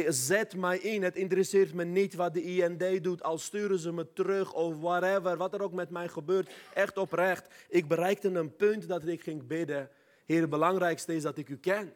Zet 0.08 0.56
mij 0.56 0.78
in, 0.78 1.02
het 1.02 1.16
interesseert 1.16 1.74
me 1.74 1.84
niet 1.84 2.14
wat 2.14 2.34
de 2.34 2.42
IND 2.42 3.04
doet, 3.04 3.22
al 3.22 3.38
sturen 3.38 3.78
ze 3.78 3.92
me 3.92 4.12
terug 4.12 4.54
of 4.54 4.80
whatever, 4.80 5.36
wat 5.36 5.54
er 5.54 5.62
ook 5.62 5.72
met 5.72 5.90
mij 5.90 6.08
gebeurt, 6.08 6.50
echt 6.74 6.98
oprecht. 6.98 7.46
Ik 7.68 7.88
bereikte 7.88 8.28
een 8.28 8.56
punt 8.56 8.88
dat 8.88 9.06
ik 9.06 9.22
ging 9.22 9.46
bidden, 9.46 9.90
Heer, 10.28 10.40
het 10.40 10.50
belangrijkste 10.50 11.14
is 11.14 11.22
dat 11.22 11.38
ik 11.38 11.48
u 11.48 11.56
ken. 11.56 11.92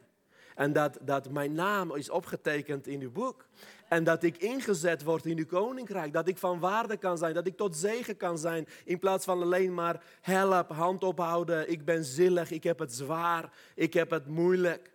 En 0.54 0.72
dat, 0.72 0.98
dat 1.00 1.30
mijn 1.30 1.52
naam 1.52 1.94
is 1.94 2.10
opgetekend 2.10 2.86
in 2.86 3.00
uw 3.00 3.10
boek. 3.10 3.46
En 3.88 4.04
dat 4.04 4.22
ik 4.22 4.36
ingezet 4.36 5.02
word 5.02 5.26
in 5.26 5.38
uw 5.38 5.46
koninkrijk. 5.46 6.12
Dat 6.12 6.28
ik 6.28 6.38
van 6.38 6.60
waarde 6.60 6.96
kan 6.96 7.18
zijn. 7.18 7.34
Dat 7.34 7.46
ik 7.46 7.56
tot 7.56 7.76
zegen 7.76 8.16
kan 8.16 8.38
zijn. 8.38 8.66
In 8.84 8.98
plaats 8.98 9.24
van 9.24 9.42
alleen 9.42 9.74
maar 9.74 10.02
help, 10.20 10.68
hand 10.70 11.04
ophouden. 11.04 11.70
Ik 11.70 11.84
ben 11.84 12.04
zillig, 12.04 12.50
ik 12.50 12.62
heb 12.62 12.78
het 12.78 12.94
zwaar, 12.94 13.52
ik 13.74 13.94
heb 13.94 14.10
het 14.10 14.26
moeilijk. 14.26 14.90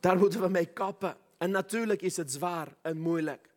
Daar 0.00 0.18
moeten 0.18 0.40
we 0.40 0.48
mee 0.48 0.66
kappen. 0.66 1.16
En 1.42 1.50
natuurlijk 1.50 2.02
is 2.02 2.16
het 2.16 2.32
zwaar 2.32 2.68
en 2.82 2.98
moeilijk. 2.98 3.50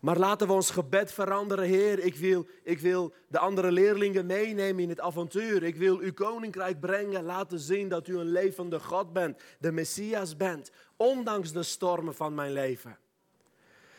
Maar 0.00 0.18
laten 0.18 0.46
we 0.46 0.52
ons 0.52 0.70
gebed 0.70 1.12
veranderen, 1.12 1.64
Heer. 1.64 1.98
Ik 1.98 2.16
wil, 2.16 2.46
ik 2.62 2.80
wil 2.80 3.12
de 3.28 3.38
andere 3.38 3.72
leerlingen 3.72 4.26
meenemen 4.26 4.82
in 4.82 4.88
het 4.88 5.00
avontuur. 5.00 5.62
Ik 5.62 5.76
wil 5.76 5.98
uw 5.98 6.12
koninkrijk 6.12 6.80
brengen, 6.80 7.24
laten 7.24 7.58
zien 7.58 7.88
dat 7.88 8.08
u 8.08 8.18
een 8.18 8.30
levende 8.30 8.80
God 8.80 9.12
bent, 9.12 9.42
de 9.58 9.72
Messias 9.72 10.36
bent, 10.36 10.70
ondanks 10.96 11.52
de 11.52 11.62
stormen 11.62 12.14
van 12.14 12.34
mijn 12.34 12.52
leven. 12.52 12.98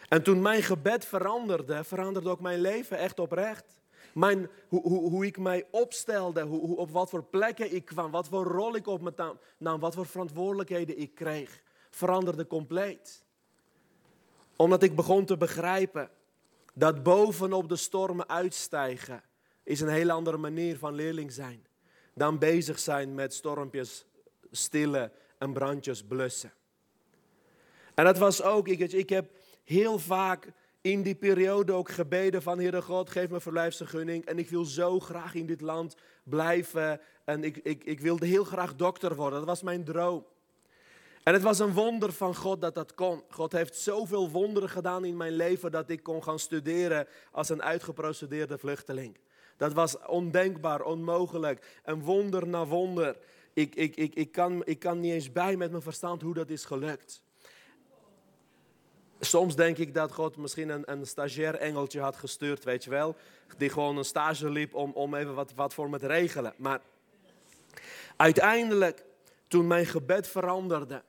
En 0.10 0.24
toen 0.24 0.42
mijn 0.42 0.64
gebed 0.64 1.06
veranderde, 1.06 1.84
veranderde 1.84 2.30
ook 2.30 2.42
mijn 2.42 2.62
leven 2.62 2.98
echt 2.98 3.20
oprecht. 3.20 3.66
Mijn, 4.14 4.50
hoe, 4.68 4.82
hoe, 4.82 5.10
hoe 5.10 5.26
ik 5.26 5.38
mij 5.38 5.68
opstelde, 5.72 6.42
hoe, 6.42 6.78
op 6.78 6.92
wat 6.92 7.10
voor 7.10 7.24
plekken 7.24 7.76
ik 7.76 7.86
kwam, 7.86 8.12
wat 8.12 8.28
voor 8.28 8.46
rol 8.46 8.76
ik 8.76 8.88
op 8.88 9.02
me 9.02 9.36
nam, 9.58 9.80
wat 9.80 9.96
voor 9.96 10.06
verantwoordelijkheden 10.06 11.00
ik 11.00 11.16
kreeg, 11.16 11.63
veranderde 11.96 12.48
compleet. 12.48 13.24
Omdat 14.56 14.84
ik 14.84 14.96
begon 14.96 15.26
te 15.26 15.38
begrijpen 15.38 16.10
dat 16.74 17.04
bovenop 17.04 17.70
de 17.70 17.76
stormen 17.76 18.30
uitstijgen 18.30 19.24
is 19.64 19.82
een 19.82 19.90
hele 19.90 20.12
andere 20.12 20.38
manier 20.38 20.78
van 20.78 20.94
leerling 20.94 21.32
zijn 21.32 21.66
dan 22.14 22.38
bezig 22.40 22.80
zijn 22.80 23.14
met 23.14 23.34
stormpjes 23.34 24.06
stillen 24.52 25.12
en 25.38 25.54
brandjes 25.54 26.04
blussen. 26.04 26.54
En 27.94 28.06
dat 28.06 28.18
was 28.18 28.42
ook, 28.42 28.68
ik, 28.68 28.80
ik 28.80 29.10
heb 29.10 29.32
heel 29.64 30.00
vaak 30.00 30.52
in 30.82 31.02
die 31.02 31.16
periode 31.16 31.72
ook 31.72 31.90
gebeden 31.90 32.42
van 32.42 32.60
Heere 32.60 32.82
God, 32.82 33.10
geef 33.10 33.30
me 33.30 33.40
verblijfsvergunning. 33.40 34.26
En 34.26 34.40
ik 34.40 34.50
wil 34.50 34.66
zo 34.66 35.00
graag 35.00 35.34
in 35.36 35.46
dit 35.46 35.62
land 35.62 35.96
blijven. 36.24 37.02
En 37.26 37.44
ik, 37.44 37.58
ik, 37.58 37.84
ik 37.84 38.00
wilde 38.00 38.26
heel 38.26 38.44
graag 38.44 38.76
dokter 38.76 39.16
worden. 39.16 39.40
Dat 39.40 39.48
was 39.48 39.62
mijn 39.62 39.84
droom. 39.84 40.26
En 41.24 41.34
het 41.34 41.42
was 41.42 41.60
een 41.60 41.74
wonder 41.74 42.14
van 42.14 42.36
God 42.36 42.62
dat 42.62 42.76
dat 42.76 42.94
kon. 42.94 43.24
God 43.30 43.52
heeft 43.52 43.76
zoveel 43.76 44.30
wonderen 44.30 44.70
gedaan 44.70 45.06
in 45.06 45.18
mijn 45.18 45.36
leven 45.36 45.72
dat 45.72 45.90
ik 45.90 46.04
kon 46.04 46.24
gaan 46.24 46.40
studeren 46.40 47.08
als 47.32 47.50
een 47.50 47.64
uitgeprocedeerde 47.64 48.58
vluchteling. 48.58 49.18
Dat 49.58 49.74
was 49.74 50.00
ondenkbaar, 50.06 50.82
onmogelijk. 50.82 51.82
Een 51.84 52.02
wonder 52.02 52.48
na 52.48 52.66
wonder. 52.66 53.18
Ik, 53.54 53.76
ik, 53.76 53.96
ik, 53.96 54.16
ik, 54.16 54.32
kan, 54.32 54.66
ik 54.66 54.80
kan 54.80 55.00
niet 55.00 55.14
eens 55.14 55.32
bij 55.32 55.56
met 55.56 55.70
mijn 55.70 55.84
verstand 55.84 56.22
hoe 56.22 56.34
dat 56.34 56.50
is 56.50 56.66
gelukt. 56.66 57.22
Soms 59.20 59.56
denk 59.56 59.78
ik 59.78 59.94
dat 59.94 60.12
God 60.12 60.38
misschien 60.38 60.70
een, 60.70 60.92
een 60.92 61.08
stagiair 61.08 61.56
engeltje 61.56 62.00
had 62.00 62.16
gestuurd, 62.16 62.64
weet 62.64 62.84
je 62.84 62.90
wel. 62.90 63.16
Die 63.58 63.70
gewoon 63.70 63.98
een 63.98 64.06
stage 64.06 64.50
liep 64.50 64.76
om, 64.76 64.92
om 64.92 65.16
even 65.16 65.34
wat, 65.36 65.54
wat 65.54 65.74
voor 65.74 65.90
me 65.90 66.00
te 66.00 66.08
regelen. 66.08 66.54
Maar 66.58 66.82
uiteindelijk, 68.16 69.04
toen 69.48 69.68
mijn 69.68 69.86
gebed 69.86 70.28
veranderde, 70.28 71.04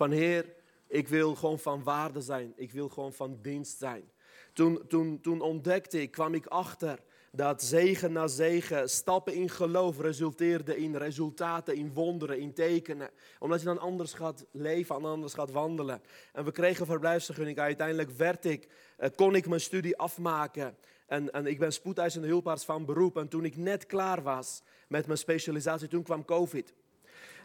van 0.00 0.10
Heer, 0.10 0.54
ik 0.86 1.08
wil 1.08 1.34
gewoon 1.34 1.58
van 1.58 1.82
waarde 1.82 2.20
zijn. 2.20 2.52
Ik 2.56 2.72
wil 2.72 2.88
gewoon 2.88 3.12
van 3.12 3.38
dienst 3.42 3.78
zijn. 3.78 4.10
Toen, 4.52 4.82
toen, 4.88 5.20
toen 5.20 5.40
ontdekte 5.40 6.02
ik, 6.02 6.10
kwam 6.10 6.34
ik 6.34 6.46
achter 6.46 6.98
dat 7.32 7.62
zegen 7.62 8.12
na 8.12 8.26
zegen, 8.26 8.90
stappen 8.90 9.34
in 9.34 9.48
geloof 9.48 10.00
resulteerden 10.00 10.76
in 10.76 10.96
resultaten, 10.96 11.76
in 11.76 11.92
wonderen, 11.92 12.38
in 12.38 12.52
tekenen. 12.52 13.10
Omdat 13.38 13.60
je 13.60 13.66
dan 13.66 13.78
anders 13.78 14.12
gaat 14.12 14.44
leven 14.50 14.96
en 14.96 15.04
anders 15.04 15.34
gaat 15.34 15.50
wandelen. 15.50 16.02
En 16.32 16.44
we 16.44 16.52
kregen 16.52 16.86
verblijfsvergunning. 16.86 17.58
Uiteindelijk 17.58 18.10
werd 18.10 18.44
ik, 18.44 18.68
eh, 18.96 19.10
kon 19.14 19.34
ik 19.34 19.48
mijn 19.48 19.60
studie 19.60 19.96
afmaken. 19.98 20.76
En, 21.06 21.30
en 21.32 21.46
ik 21.46 21.58
ben 21.58 21.72
spoedeisende 21.72 22.26
hulparts 22.26 22.64
van 22.64 22.84
beroep. 22.84 23.16
En 23.16 23.28
toen 23.28 23.44
ik 23.44 23.56
net 23.56 23.86
klaar 23.86 24.22
was 24.22 24.62
met 24.88 25.06
mijn 25.06 25.18
specialisatie, 25.18 25.88
toen 25.88 26.02
kwam 26.02 26.24
COVID. 26.24 26.72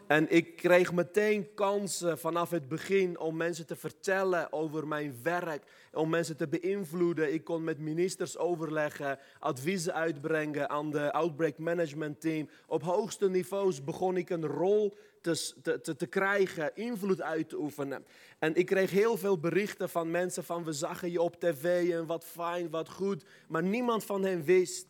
En 0.06 0.30
ik 0.30 0.56
kreeg 0.56 0.92
meteen 0.92 1.54
kansen 1.54 2.18
vanaf 2.18 2.50
het 2.50 2.68
begin 2.68 3.18
om 3.18 3.36
mensen 3.36 3.66
te 3.66 3.76
vertellen 3.76 4.52
over 4.52 4.86
mijn 4.86 5.18
werk, 5.22 5.62
om 5.92 6.08
mensen 6.08 6.36
te 6.36 6.48
beïnvloeden. 6.48 7.32
Ik 7.32 7.44
kon 7.44 7.64
met 7.64 7.78
ministers 7.78 8.38
overleggen, 8.38 9.18
adviezen 9.38 9.94
uitbrengen 9.94 10.70
aan 10.70 10.90
de 10.90 11.12
Outbreak 11.12 11.58
Management 11.58 12.20
Team. 12.20 12.48
Op 12.66 12.82
hoogste 12.82 13.28
niveaus 13.28 13.84
begon 13.84 14.16
ik 14.16 14.30
een 14.30 14.46
rol 14.46 14.96
te, 15.20 15.52
te, 15.62 15.96
te 15.96 16.06
krijgen, 16.06 16.70
invloed 16.74 17.22
uit 17.22 17.48
te 17.48 17.58
oefenen. 17.58 18.04
En 18.38 18.54
ik 18.54 18.66
kreeg 18.66 18.90
heel 18.90 19.16
veel 19.16 19.38
berichten 19.38 19.88
van 19.88 20.10
mensen 20.10 20.44
van 20.44 20.64
we 20.64 20.72
zagen 20.72 21.10
je 21.10 21.22
op 21.22 21.40
tv 21.40 21.90
en 21.90 22.06
wat 22.06 22.24
fijn, 22.24 22.70
wat 22.70 22.88
goed. 22.88 23.24
Maar 23.48 23.62
niemand 23.62 24.04
van 24.04 24.22
hen 24.22 24.44
wist 24.44 24.86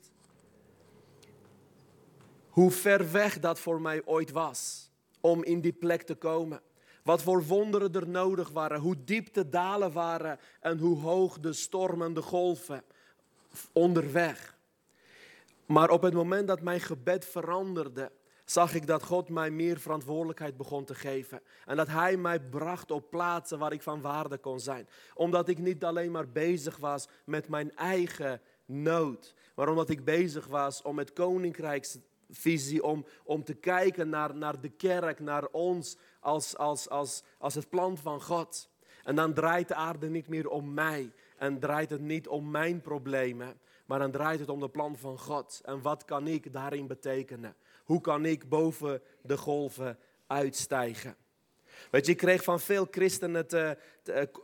hoe 2.48 2.70
ver 2.70 3.12
weg 3.12 3.40
dat 3.40 3.58
voor 3.58 3.80
mij 3.80 4.02
ooit 4.04 4.30
was 4.30 4.85
om 5.26 5.44
in 5.44 5.60
die 5.60 5.72
plek 5.72 6.02
te 6.02 6.14
komen. 6.14 6.60
Wat 7.02 7.22
voor 7.22 7.44
wonderen 7.44 7.92
er 7.92 8.08
nodig 8.08 8.50
waren, 8.50 8.80
hoe 8.80 9.04
diep 9.04 9.34
de 9.34 9.48
dalen 9.48 9.92
waren 9.92 10.38
en 10.60 10.78
hoe 10.78 10.98
hoog 10.98 11.40
de 11.40 11.52
stormen, 11.52 12.14
de 12.14 12.22
golven 12.22 12.82
onderweg. 13.72 14.56
Maar 15.66 15.90
op 15.90 16.02
het 16.02 16.14
moment 16.14 16.48
dat 16.48 16.60
mijn 16.60 16.80
gebed 16.80 17.24
veranderde, 17.24 18.10
zag 18.44 18.74
ik 18.74 18.86
dat 18.86 19.02
God 19.02 19.28
mij 19.28 19.50
meer 19.50 19.78
verantwoordelijkheid 19.80 20.56
begon 20.56 20.84
te 20.84 20.94
geven. 20.94 21.40
En 21.64 21.76
dat 21.76 21.88
Hij 21.88 22.16
mij 22.16 22.40
bracht 22.40 22.90
op 22.90 23.10
plaatsen 23.10 23.58
waar 23.58 23.72
ik 23.72 23.82
van 23.82 24.00
waarde 24.00 24.38
kon 24.38 24.60
zijn. 24.60 24.88
Omdat 25.14 25.48
ik 25.48 25.58
niet 25.58 25.84
alleen 25.84 26.10
maar 26.10 26.28
bezig 26.28 26.76
was 26.76 27.08
met 27.24 27.48
mijn 27.48 27.76
eigen 27.76 28.40
nood, 28.64 29.34
maar 29.54 29.68
omdat 29.68 29.90
ik 29.90 30.04
bezig 30.04 30.46
was 30.46 30.82
om 30.82 30.98
het 30.98 31.12
koninkrijksvisie, 32.26 32.82
om, 32.82 33.06
om 33.24 33.44
te 33.44 33.54
kijken 33.54 34.08
naar, 34.08 34.36
naar 34.36 34.60
de 34.60 34.68
kerk, 34.68 35.20
naar 35.20 35.46
ons 35.46 35.96
als, 36.20 36.56
als, 36.56 36.88
als, 36.88 37.22
als 37.38 37.54
het 37.54 37.68
plan 37.68 37.96
van 37.98 38.22
God. 38.22 38.68
En 39.04 39.16
dan 39.16 39.34
draait 39.34 39.68
de 39.68 39.74
aarde 39.74 40.08
niet 40.08 40.28
meer 40.28 40.48
om 40.48 40.74
mij 40.74 41.12
en 41.36 41.58
draait 41.58 41.90
het 41.90 42.00
niet 42.00 42.28
om 42.28 42.50
mijn 42.50 42.80
problemen, 42.80 43.60
maar 43.86 43.98
dan 43.98 44.10
draait 44.10 44.40
het 44.40 44.48
om 44.48 44.60
de 44.60 44.68
plan 44.68 44.96
van 44.96 45.18
God. 45.18 45.60
En 45.64 45.82
wat 45.82 46.04
kan 46.04 46.26
ik 46.26 46.52
daarin 46.52 46.86
betekenen? 46.86 47.54
Hoe 47.84 48.00
kan 48.00 48.24
ik 48.24 48.48
boven 48.48 49.02
de 49.22 49.36
golven 49.36 49.98
uitstijgen? 50.26 51.16
Weet 51.90 52.06
je, 52.06 52.12
ik 52.12 52.18
kreeg 52.18 52.42
van 52.42 52.60
veel 52.60 52.86
christenen 52.90 53.46
te, 53.46 53.78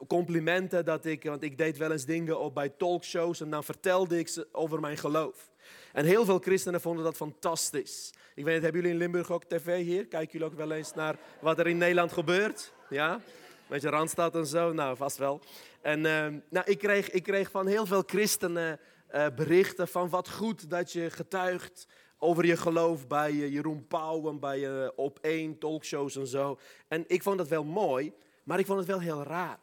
complimenten 0.07 0.85
dat 0.85 1.05
ik, 1.05 1.25
want 1.25 1.43
ik 1.43 1.59
deed 1.59 1.77
wel 1.77 1.93
eens 1.93 2.05
dingen 2.05 2.41
op 2.41 2.55
bij 2.55 2.69
talkshows 2.69 3.41
en 3.41 3.51
dan 3.51 3.65
vertelde 3.65 4.19
ik 4.19 4.29
ze 4.29 4.49
over 4.53 4.81
mijn 4.81 4.97
geloof. 4.97 5.52
En 5.93 6.05
heel 6.05 6.25
veel 6.25 6.39
christenen 6.39 6.81
vonden 6.81 7.05
dat 7.05 7.17
fantastisch. 7.17 8.13
Ik 8.35 8.45
weet 8.45 8.55
niet, 8.55 8.63
hebben 8.63 8.81
jullie 8.81 8.97
in 8.97 9.03
Limburg 9.03 9.31
ook 9.31 9.45
tv 9.45 9.85
hier? 9.85 10.07
Kijken 10.07 10.33
jullie 10.33 10.47
ook 10.47 10.59
wel 10.59 10.73
eens 10.73 10.95
naar 10.95 11.17
wat 11.41 11.59
er 11.59 11.67
in 11.67 11.79
Nederland 11.79 12.13
gebeurt? 12.13 12.73
Ja? 12.89 13.21
Weet 13.67 13.83
je, 13.83 13.89
Randstad 13.89 14.35
en 14.35 14.47
zo? 14.47 14.73
Nou, 14.73 14.97
vast 14.97 15.17
wel. 15.17 15.41
En 15.81 15.99
uh, 15.99 16.27
nou, 16.49 16.65
ik, 16.65 16.79
kreeg, 16.79 17.11
ik 17.11 17.23
kreeg 17.23 17.51
van 17.51 17.67
heel 17.67 17.87
veel 17.87 18.03
christenen 18.07 18.81
uh, 19.15 19.27
berichten 19.37 19.89
van 19.89 20.09
wat 20.09 20.29
goed 20.29 20.71
dat 20.71 20.93
je 20.93 21.11
getuigt 21.11 21.87
over 22.19 22.47
je 22.47 22.57
geloof 22.57 23.07
bij 23.07 23.33
Jeroen 23.33 23.87
Pauw 23.87 24.29
en 24.29 24.39
bij 24.39 24.93
Op 24.95 25.19
1 25.21 25.59
talkshows 25.59 26.17
en 26.17 26.27
zo. 26.27 26.59
En 26.89 27.05
ik 27.07 27.23
vond 27.23 27.39
dat 27.39 27.49
wel 27.49 27.65
mooi, 27.65 28.13
maar 28.45 28.59
ik 28.59 28.67
vond 28.67 28.79
het 28.79 28.89
wel 28.89 29.01
heel 29.01 29.23
raar. 29.23 29.59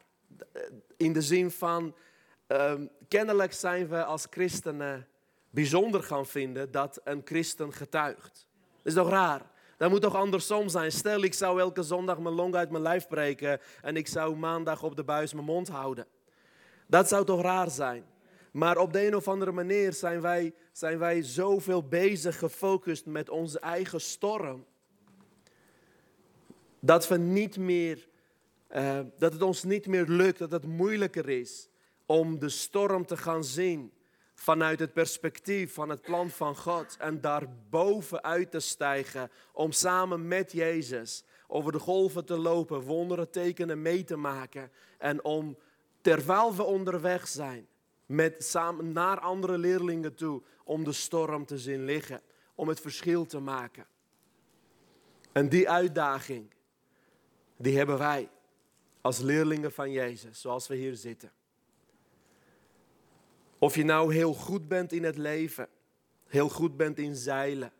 Eh, 0.51 0.61
in 0.97 1.13
de 1.13 1.21
zin 1.21 1.51
van, 1.51 1.95
uh, 2.47 2.73
kennelijk 3.07 3.53
zijn 3.53 3.87
we 3.87 4.03
als 4.03 4.27
christenen 4.29 5.07
bijzonder 5.49 6.03
gaan 6.03 6.25
vinden 6.25 6.71
dat 6.71 7.01
een 7.03 7.21
christen 7.25 7.73
getuigt. 7.73 8.47
Dat 8.77 8.85
is 8.85 8.93
toch 8.93 9.09
raar? 9.09 9.41
Dat 9.77 9.89
moet 9.89 10.01
toch 10.01 10.15
andersom 10.15 10.69
zijn? 10.69 10.91
Stel, 10.91 11.23
ik 11.23 11.33
zou 11.33 11.59
elke 11.59 11.83
zondag 11.83 12.19
mijn 12.19 12.35
long 12.35 12.55
uit 12.55 12.69
mijn 12.69 12.83
lijf 12.83 13.07
breken 13.07 13.59
en 13.81 13.95
ik 13.95 14.07
zou 14.07 14.35
maandag 14.35 14.83
op 14.83 14.95
de 14.95 15.03
buis 15.03 15.33
mijn 15.33 15.45
mond 15.45 15.67
houden. 15.67 16.07
Dat 16.87 17.07
zou 17.07 17.25
toch 17.25 17.41
raar 17.41 17.69
zijn? 17.69 18.05
Maar 18.51 18.77
op 18.77 18.93
de 18.93 19.07
een 19.07 19.15
of 19.15 19.27
andere 19.27 19.51
manier 19.51 19.93
zijn 19.93 20.21
wij, 20.21 20.53
zijn 20.71 20.97
wij 20.97 21.21
zoveel 21.21 21.87
bezig, 21.87 22.37
gefocust 22.37 23.05
met 23.05 23.29
onze 23.29 23.59
eigen 23.59 24.01
storm. 24.01 24.65
Dat, 26.79 27.07
we 27.07 27.17
niet 27.17 27.57
meer, 27.57 28.07
uh, 28.71 28.99
dat 29.17 29.33
het 29.33 29.41
ons 29.41 29.63
niet 29.63 29.87
meer 29.87 30.05
lukt, 30.05 30.39
dat 30.39 30.51
het 30.51 30.65
moeilijker 30.65 31.29
is 31.29 31.69
om 32.05 32.39
de 32.39 32.49
storm 32.49 33.05
te 33.05 33.17
gaan 33.17 33.43
zien 33.43 33.91
vanuit 34.39 34.79
het 34.79 34.93
perspectief 34.93 35.73
van 35.73 35.89
het 35.89 36.01
plan 36.01 36.29
van 36.29 36.55
God 36.55 36.97
en 36.99 37.21
daarboven 37.21 38.23
uit 38.23 38.51
te 38.51 38.59
stijgen 38.59 39.31
om 39.51 39.71
samen 39.71 40.27
met 40.27 40.51
Jezus 40.51 41.23
over 41.47 41.71
de 41.71 41.79
golven 41.79 42.25
te 42.25 42.37
lopen, 42.37 42.81
wonderen 42.81 43.31
tekenen 43.31 43.81
mee 43.81 44.03
te 44.03 44.15
maken 44.15 44.71
en 44.97 45.23
om 45.23 45.57
terwijl 46.01 46.55
we 46.55 46.63
onderweg 46.63 47.27
zijn 47.27 47.67
met, 48.05 48.43
samen 48.43 48.91
naar 48.91 49.19
andere 49.19 49.57
leerlingen 49.57 50.15
toe 50.15 50.41
om 50.63 50.83
de 50.83 50.93
storm 50.93 51.45
te 51.45 51.57
zien 51.57 51.85
liggen, 51.85 52.21
om 52.55 52.67
het 52.67 52.79
verschil 52.79 53.25
te 53.25 53.39
maken. 53.39 53.85
En 55.31 55.49
die 55.49 55.69
uitdaging, 55.69 56.53
die 57.57 57.77
hebben 57.77 57.97
wij 57.97 58.29
als 59.01 59.19
leerlingen 59.19 59.71
van 59.71 59.91
Jezus, 59.91 60.41
zoals 60.41 60.67
we 60.67 60.75
hier 60.75 60.95
zitten. 60.95 61.31
Of 63.59 63.75
je 63.75 63.83
nou 63.83 64.13
heel 64.13 64.33
goed 64.33 64.67
bent 64.67 64.91
in 64.91 65.03
het 65.03 65.17
leven, 65.17 65.67
heel 66.27 66.49
goed 66.49 66.77
bent 66.77 66.97
in 66.97 67.15
zeilen, 67.15 67.71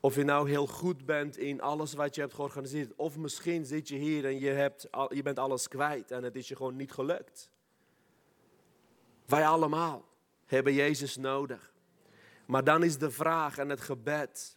of 0.00 0.14
je 0.14 0.24
nou 0.24 0.48
heel 0.48 0.66
goed 0.66 1.06
bent 1.06 1.36
in 1.36 1.60
alles 1.60 1.92
wat 1.92 2.14
je 2.14 2.20
hebt 2.20 2.34
georganiseerd, 2.34 2.94
of 2.96 3.16
misschien 3.16 3.64
zit 3.64 3.88
je 3.88 3.96
hier 3.96 4.24
en 4.24 4.38
je, 4.38 4.50
hebt, 4.50 4.88
je 5.08 5.22
bent 5.22 5.38
alles 5.38 5.68
kwijt 5.68 6.10
en 6.10 6.22
het 6.22 6.36
is 6.36 6.48
je 6.48 6.56
gewoon 6.56 6.76
niet 6.76 6.92
gelukt. 6.92 7.50
Wij 9.26 9.46
allemaal 9.46 10.08
hebben 10.44 10.72
Jezus 10.72 11.16
nodig. 11.16 11.72
Maar 12.46 12.64
dan 12.64 12.82
is 12.82 12.98
de 12.98 13.10
vraag 13.10 13.58
en 13.58 13.68
het 13.68 13.80
gebed. 13.80 14.56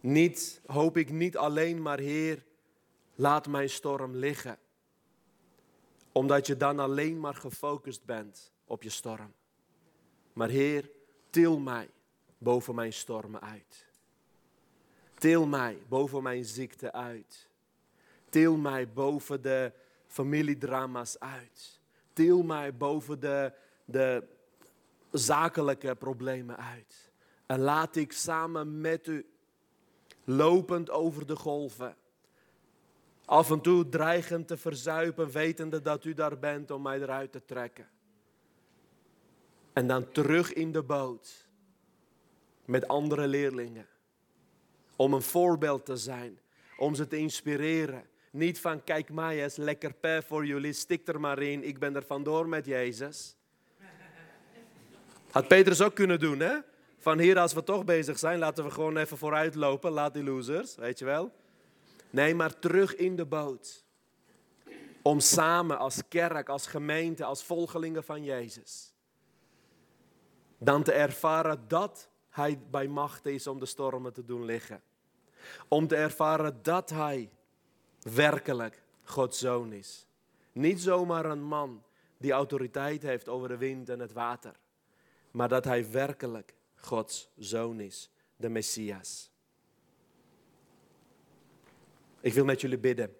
Niet, 0.00 0.60
hoop 0.66 0.96
ik 0.96 1.10
niet 1.10 1.36
alleen 1.36 1.82
maar, 1.82 1.98
Heer, 1.98 2.44
laat 3.14 3.46
mijn 3.46 3.70
storm 3.70 4.16
liggen. 4.16 4.58
Omdat 6.14 6.46
je 6.46 6.56
dan 6.56 6.78
alleen 6.78 7.20
maar 7.20 7.34
gefocust 7.34 8.04
bent 8.04 8.52
op 8.64 8.82
je 8.82 8.90
storm. 8.90 9.32
Maar 10.32 10.48
Heer, 10.48 10.90
til 11.30 11.58
mij 11.58 11.90
boven 12.38 12.74
mijn 12.74 12.92
stormen 12.92 13.40
uit. 13.40 13.86
Til 15.18 15.46
mij 15.46 15.78
boven 15.88 16.22
mijn 16.22 16.44
ziekte 16.44 16.92
uit. 16.92 17.48
Til 18.28 18.56
mij 18.56 18.92
boven 18.92 19.42
de 19.42 19.72
familiedrama's 20.06 21.18
uit 21.18 21.82
til 22.14 22.42
mij 22.42 22.76
boven 22.76 23.20
de, 23.20 23.52
de 23.84 24.24
zakelijke 25.10 25.94
problemen 25.94 26.56
uit. 26.56 27.12
En 27.46 27.60
laat 27.60 27.96
ik 27.96 28.12
samen 28.12 28.80
met 28.80 29.06
u, 29.06 29.26
lopend 30.24 30.90
over 30.90 31.26
de 31.26 31.36
golven, 31.36 31.96
af 33.24 33.50
en 33.50 33.60
toe 33.60 33.88
dreigend 33.88 34.48
te 34.48 34.56
verzuipen, 34.56 35.30
wetende 35.30 35.82
dat 35.82 36.04
u 36.04 36.14
daar 36.14 36.38
bent 36.38 36.70
om 36.70 36.82
mij 36.82 37.00
eruit 37.00 37.32
te 37.32 37.44
trekken. 37.44 37.88
En 39.72 39.86
dan 39.86 40.12
terug 40.12 40.52
in 40.52 40.72
de 40.72 40.82
boot 40.82 41.48
met 42.64 42.88
andere 42.88 43.26
leerlingen. 43.26 43.86
Om 44.96 45.14
een 45.14 45.22
voorbeeld 45.22 45.84
te 45.86 45.96
zijn, 45.96 46.38
om 46.76 46.94
ze 46.94 47.06
te 47.06 47.16
inspireren 47.16 48.04
niet 48.34 48.60
van, 48.60 48.84
kijk 48.84 49.10
mij 49.10 49.42
eens, 49.42 49.56
lekker 49.56 49.94
per 49.94 50.22
voor 50.22 50.46
jullie, 50.46 50.72
stik 50.72 51.08
er 51.08 51.20
maar 51.20 51.42
in, 51.42 51.64
ik 51.64 51.78
ben 51.78 51.96
er 51.96 52.04
vandoor 52.04 52.48
met 52.48 52.66
Jezus. 52.66 53.36
Had 55.30 55.48
Petrus 55.48 55.82
ook 55.82 55.94
kunnen 55.94 56.20
doen, 56.20 56.40
hè? 56.40 56.56
Van 56.98 57.18
hier, 57.18 57.38
als 57.38 57.52
we 57.52 57.62
toch 57.62 57.84
bezig 57.84 58.18
zijn, 58.18 58.38
laten 58.38 58.64
we 58.64 58.70
gewoon 58.70 58.96
even 58.96 59.16
vooruit 59.16 59.54
lopen, 59.54 59.90
laat 59.90 60.14
die 60.14 60.24
losers, 60.24 60.74
weet 60.74 60.98
je 60.98 61.04
wel. 61.04 61.32
Nee, 62.14 62.34
maar 62.34 62.58
terug 62.58 62.96
in 62.96 63.16
de 63.16 63.26
boot. 63.26 63.84
Om 65.02 65.20
samen 65.20 65.78
als 65.78 66.02
kerk, 66.08 66.48
als 66.48 66.66
gemeente, 66.66 67.24
als 67.24 67.44
volgelingen 67.44 68.04
van 68.04 68.24
Jezus. 68.24 68.94
Dan 70.58 70.82
te 70.82 70.92
ervaren 70.92 71.68
dat 71.68 72.08
Hij 72.28 72.58
bij 72.70 72.88
macht 72.88 73.26
is 73.26 73.46
om 73.46 73.58
de 73.58 73.66
stormen 73.66 74.12
te 74.12 74.24
doen 74.24 74.44
liggen. 74.44 74.82
Om 75.68 75.86
te 75.86 75.96
ervaren 75.96 76.62
dat 76.62 76.90
Hij 76.90 77.30
werkelijk 78.00 78.82
Gods 79.02 79.38
zoon 79.38 79.72
is. 79.72 80.06
Niet 80.52 80.80
zomaar 80.80 81.24
een 81.24 81.44
man 81.44 81.82
die 82.18 82.32
autoriteit 82.32 83.02
heeft 83.02 83.28
over 83.28 83.48
de 83.48 83.56
wind 83.56 83.88
en 83.88 84.00
het 84.00 84.12
water, 84.12 84.54
maar 85.30 85.48
dat 85.48 85.64
hij 85.64 85.90
werkelijk 85.90 86.54
Gods 86.74 87.30
zoon 87.36 87.80
is, 87.80 88.10
de 88.36 88.48
Messias. 88.48 89.33
Ik 92.24 92.32
wil 92.32 92.44
met 92.44 92.60
jullie 92.60 92.78
bidden 92.78 93.16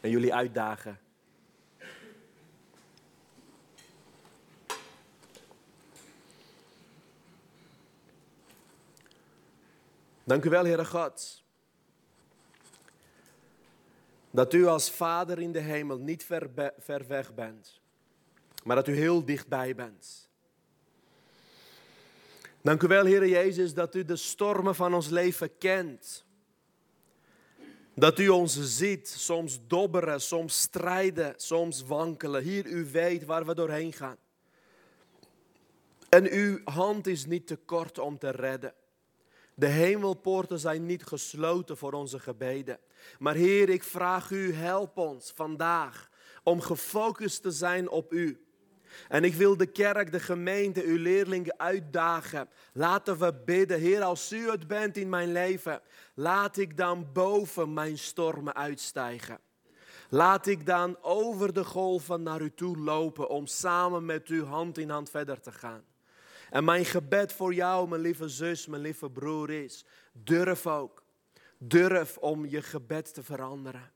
en 0.00 0.10
jullie 0.10 0.34
uitdagen. 0.34 0.98
Dank 10.24 10.44
u 10.44 10.48
wel, 10.48 10.64
Heere 10.64 10.84
God 10.84 11.44
dat 14.30 14.52
u 14.52 14.66
als 14.66 14.90
Vader 14.90 15.40
in 15.40 15.52
de 15.52 15.60
hemel 15.60 15.98
niet 15.98 16.24
ver, 16.24 16.72
ver 16.78 17.06
weg 17.06 17.34
bent, 17.34 17.80
maar 18.64 18.76
dat 18.76 18.88
u 18.88 18.96
heel 18.96 19.24
dichtbij 19.24 19.74
bent. 19.74 20.28
Dank 22.60 22.82
u 22.82 22.86
wel, 22.86 23.04
Heer 23.04 23.28
Jezus, 23.28 23.74
dat 23.74 23.94
u 23.94 24.04
de 24.04 24.16
stormen 24.16 24.74
van 24.74 24.94
ons 24.94 25.08
leven 25.08 25.58
kent. 25.58 26.25
Dat 27.98 28.18
u 28.18 28.28
ons 28.28 28.76
ziet, 28.76 29.08
soms 29.08 29.58
dobberen, 29.66 30.20
soms 30.20 30.60
strijden, 30.60 31.34
soms 31.36 31.82
wankelen. 31.82 32.42
Hier, 32.42 32.66
u 32.66 32.90
weet 32.90 33.24
waar 33.24 33.46
we 33.46 33.54
doorheen 33.54 33.92
gaan. 33.92 34.16
En 36.08 36.30
uw 36.30 36.60
hand 36.64 37.06
is 37.06 37.26
niet 37.26 37.46
te 37.46 37.56
kort 37.56 37.98
om 37.98 38.18
te 38.18 38.30
redden. 38.30 38.74
De 39.54 39.66
hemelpoorten 39.66 40.58
zijn 40.58 40.86
niet 40.86 41.04
gesloten 41.04 41.76
voor 41.76 41.92
onze 41.92 42.18
gebeden. 42.18 42.78
Maar 43.18 43.34
Heer, 43.34 43.68
ik 43.68 43.84
vraag 43.84 44.30
u, 44.30 44.54
help 44.54 44.96
ons 44.96 45.32
vandaag 45.34 46.10
om 46.42 46.60
gefocust 46.60 47.42
te 47.42 47.50
zijn 47.50 47.88
op 47.88 48.12
u. 48.12 48.45
En 49.08 49.24
ik 49.24 49.34
wil 49.34 49.56
de 49.56 49.66
kerk, 49.66 50.12
de 50.12 50.20
gemeente, 50.20 50.84
uw 50.84 50.98
leerlingen 50.98 51.58
uitdagen. 51.58 52.48
Laten 52.72 53.18
we 53.18 53.34
bidden. 53.44 53.80
Heer, 53.80 54.02
als 54.02 54.32
u 54.32 54.50
het 54.50 54.66
bent 54.66 54.96
in 54.96 55.08
mijn 55.08 55.32
leven, 55.32 55.80
laat 56.14 56.56
ik 56.56 56.76
dan 56.76 57.12
boven 57.12 57.72
mijn 57.72 57.98
stormen 57.98 58.54
uitstijgen. 58.54 59.38
Laat 60.08 60.46
ik 60.46 60.66
dan 60.66 61.02
over 61.02 61.52
de 61.52 61.64
golven 61.64 62.22
naar 62.22 62.40
u 62.40 62.54
toe 62.54 62.78
lopen 62.78 63.28
om 63.28 63.46
samen 63.46 64.04
met 64.04 64.28
u 64.28 64.44
hand 64.44 64.78
in 64.78 64.90
hand 64.90 65.10
verder 65.10 65.40
te 65.40 65.52
gaan. 65.52 65.84
En 66.50 66.64
mijn 66.64 66.84
gebed 66.84 67.32
voor 67.32 67.54
jou, 67.54 67.88
mijn 67.88 68.00
lieve 68.00 68.28
zus, 68.28 68.66
mijn 68.66 68.82
lieve 68.82 69.10
broer 69.10 69.50
is, 69.50 69.84
durf 70.12 70.66
ook. 70.66 71.04
Durf 71.58 72.18
om 72.18 72.46
je 72.46 72.62
gebed 72.62 73.14
te 73.14 73.22
veranderen. 73.22 73.90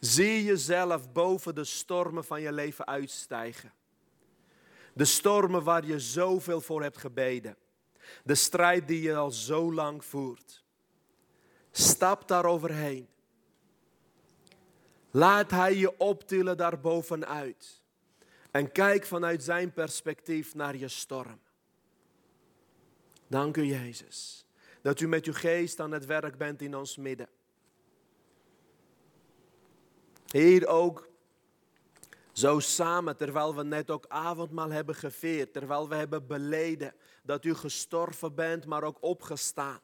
Zie 0.00 0.44
jezelf 0.44 1.12
boven 1.12 1.54
de 1.54 1.64
stormen 1.64 2.24
van 2.24 2.40
je 2.40 2.52
leven 2.52 2.86
uitstijgen. 2.86 3.72
De 4.92 5.04
stormen 5.04 5.64
waar 5.64 5.86
je 5.86 6.00
zoveel 6.00 6.60
voor 6.60 6.82
hebt 6.82 6.98
gebeden. 6.98 7.56
De 8.24 8.34
strijd 8.34 8.88
die 8.88 9.02
je 9.02 9.16
al 9.16 9.30
zo 9.30 9.72
lang 9.72 10.04
voert. 10.04 10.64
Stap 11.70 12.28
daar 12.28 12.44
overheen. 12.44 13.08
Laat 15.10 15.50
Hij 15.50 15.76
je 15.76 15.98
optillen 15.98 16.56
daarbovenuit. 16.56 17.82
En 18.50 18.72
kijk 18.72 19.06
vanuit 19.06 19.42
Zijn 19.42 19.72
perspectief 19.72 20.54
naar 20.54 20.76
je 20.76 20.88
storm. 20.88 21.40
Dank 23.26 23.56
u 23.56 23.62
Jezus. 23.62 24.46
Dat 24.82 25.00
u 25.00 25.08
met 25.08 25.24
uw 25.24 25.32
geest 25.32 25.80
aan 25.80 25.92
het 25.92 26.06
werk 26.06 26.38
bent 26.38 26.62
in 26.62 26.76
ons 26.76 26.96
midden. 26.96 27.28
Heer, 30.28 30.66
ook 30.66 31.08
zo 32.32 32.58
samen, 32.58 33.16
terwijl 33.16 33.54
we 33.54 33.62
net 33.62 33.90
ook 33.90 34.04
avondmaal 34.08 34.70
hebben 34.70 34.94
geveerd, 34.94 35.52
terwijl 35.52 35.88
we 35.88 35.94
hebben 35.94 36.26
beleden 36.26 36.94
dat 37.22 37.44
u 37.44 37.54
gestorven 37.54 38.34
bent, 38.34 38.66
maar 38.66 38.82
ook 38.82 38.98
opgestaan. 39.00 39.80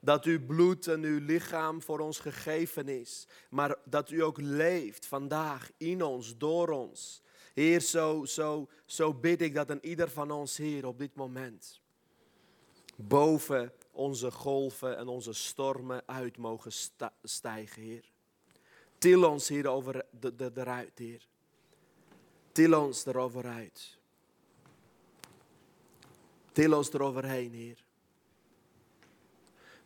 Dat 0.00 0.24
uw 0.24 0.46
bloed 0.46 0.86
en 0.86 1.02
uw 1.02 1.20
lichaam 1.20 1.82
voor 1.82 1.98
ons 1.98 2.18
gegeven 2.18 2.88
is, 2.88 3.26
maar 3.50 3.76
dat 3.84 4.10
u 4.10 4.22
ook 4.22 4.40
leeft 4.40 5.06
vandaag 5.06 5.70
in 5.76 6.02
ons, 6.02 6.36
door 6.36 6.68
ons. 6.68 7.22
Heer, 7.54 7.80
zo, 7.80 8.24
zo, 8.24 8.68
zo 8.84 9.14
bid 9.14 9.40
ik 9.40 9.54
dat 9.54 9.70
een 9.70 9.86
ieder 9.86 10.10
van 10.10 10.30
ons, 10.30 10.56
Heer, 10.56 10.86
op 10.86 10.98
dit 10.98 11.14
moment 11.14 11.80
boven 12.96 13.72
onze 13.90 14.30
golven 14.30 14.96
en 14.96 15.08
onze 15.08 15.32
stormen 15.32 16.02
uit 16.06 16.36
mogen 16.36 16.72
stijgen, 17.22 17.82
Heer. 17.82 18.14
Til 19.06 19.22
ons, 19.22 19.48
Heer, 19.54 19.68
over 19.70 20.00
de, 20.10 20.32
de, 20.34 20.50
eruit, 20.56 20.98
Heer. 20.98 21.22
Til 22.58 22.74
ons 22.74 23.04
erover 23.06 23.46
uit. 23.46 23.82
Til 26.56 26.74
ons 26.74 26.90
eroverheen, 26.90 27.52
Heer. 27.54 27.84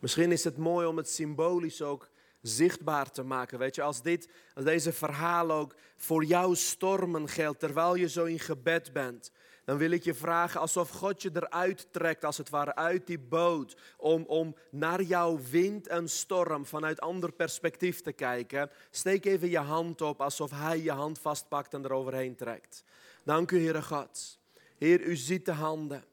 Misschien 0.01 0.31
is 0.31 0.43
het 0.43 0.57
mooi 0.57 0.87
om 0.87 0.97
het 0.97 1.09
symbolisch 1.09 1.81
ook 1.81 2.09
zichtbaar 2.41 3.11
te 3.11 3.23
maken. 3.23 3.59
Weet 3.59 3.75
je, 3.75 3.81
als, 3.81 4.01
dit, 4.01 4.29
als 4.55 4.65
deze 4.65 4.93
verhaal 4.93 5.51
ook 5.51 5.75
voor 5.97 6.25
jouw 6.25 6.53
stormen 6.53 7.29
geldt, 7.29 7.59
terwijl 7.59 7.95
je 7.95 8.09
zo 8.09 8.25
in 8.25 8.39
gebed 8.39 8.93
bent, 8.93 9.31
dan 9.65 9.77
wil 9.77 9.91
ik 9.91 10.03
je 10.03 10.13
vragen 10.13 10.59
alsof 10.59 10.89
God 10.89 11.21
je 11.21 11.29
eruit 11.33 11.87
trekt, 11.91 12.25
als 12.25 12.37
het 12.37 12.49
ware 12.49 12.75
uit 12.75 13.07
die 13.07 13.19
boot, 13.19 13.75
om, 13.97 14.23
om 14.23 14.55
naar 14.69 15.01
jouw 15.01 15.39
wind 15.49 15.87
en 15.87 16.09
storm 16.09 16.65
vanuit 16.65 17.01
ander 17.01 17.31
perspectief 17.31 18.01
te 18.01 18.11
kijken. 18.11 18.69
Steek 18.89 19.25
even 19.25 19.49
je 19.49 19.59
hand 19.59 20.01
op, 20.01 20.21
alsof 20.21 20.51
Hij 20.51 20.81
je 20.81 20.91
hand 20.91 21.19
vastpakt 21.19 21.73
en 21.73 21.85
eroverheen 21.85 22.35
trekt. 22.35 22.83
Dank 23.23 23.51
u, 23.51 23.59
Heere 23.59 23.81
God. 23.81 24.39
Heer, 24.77 25.01
u 25.01 25.15
ziet 25.15 25.45
de 25.45 25.51
handen. 25.51 26.03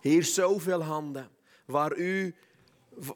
Heer, 0.00 0.24
zoveel 0.24 0.82
handen 0.82 1.30
waar 1.64 1.96
u, 1.96 2.34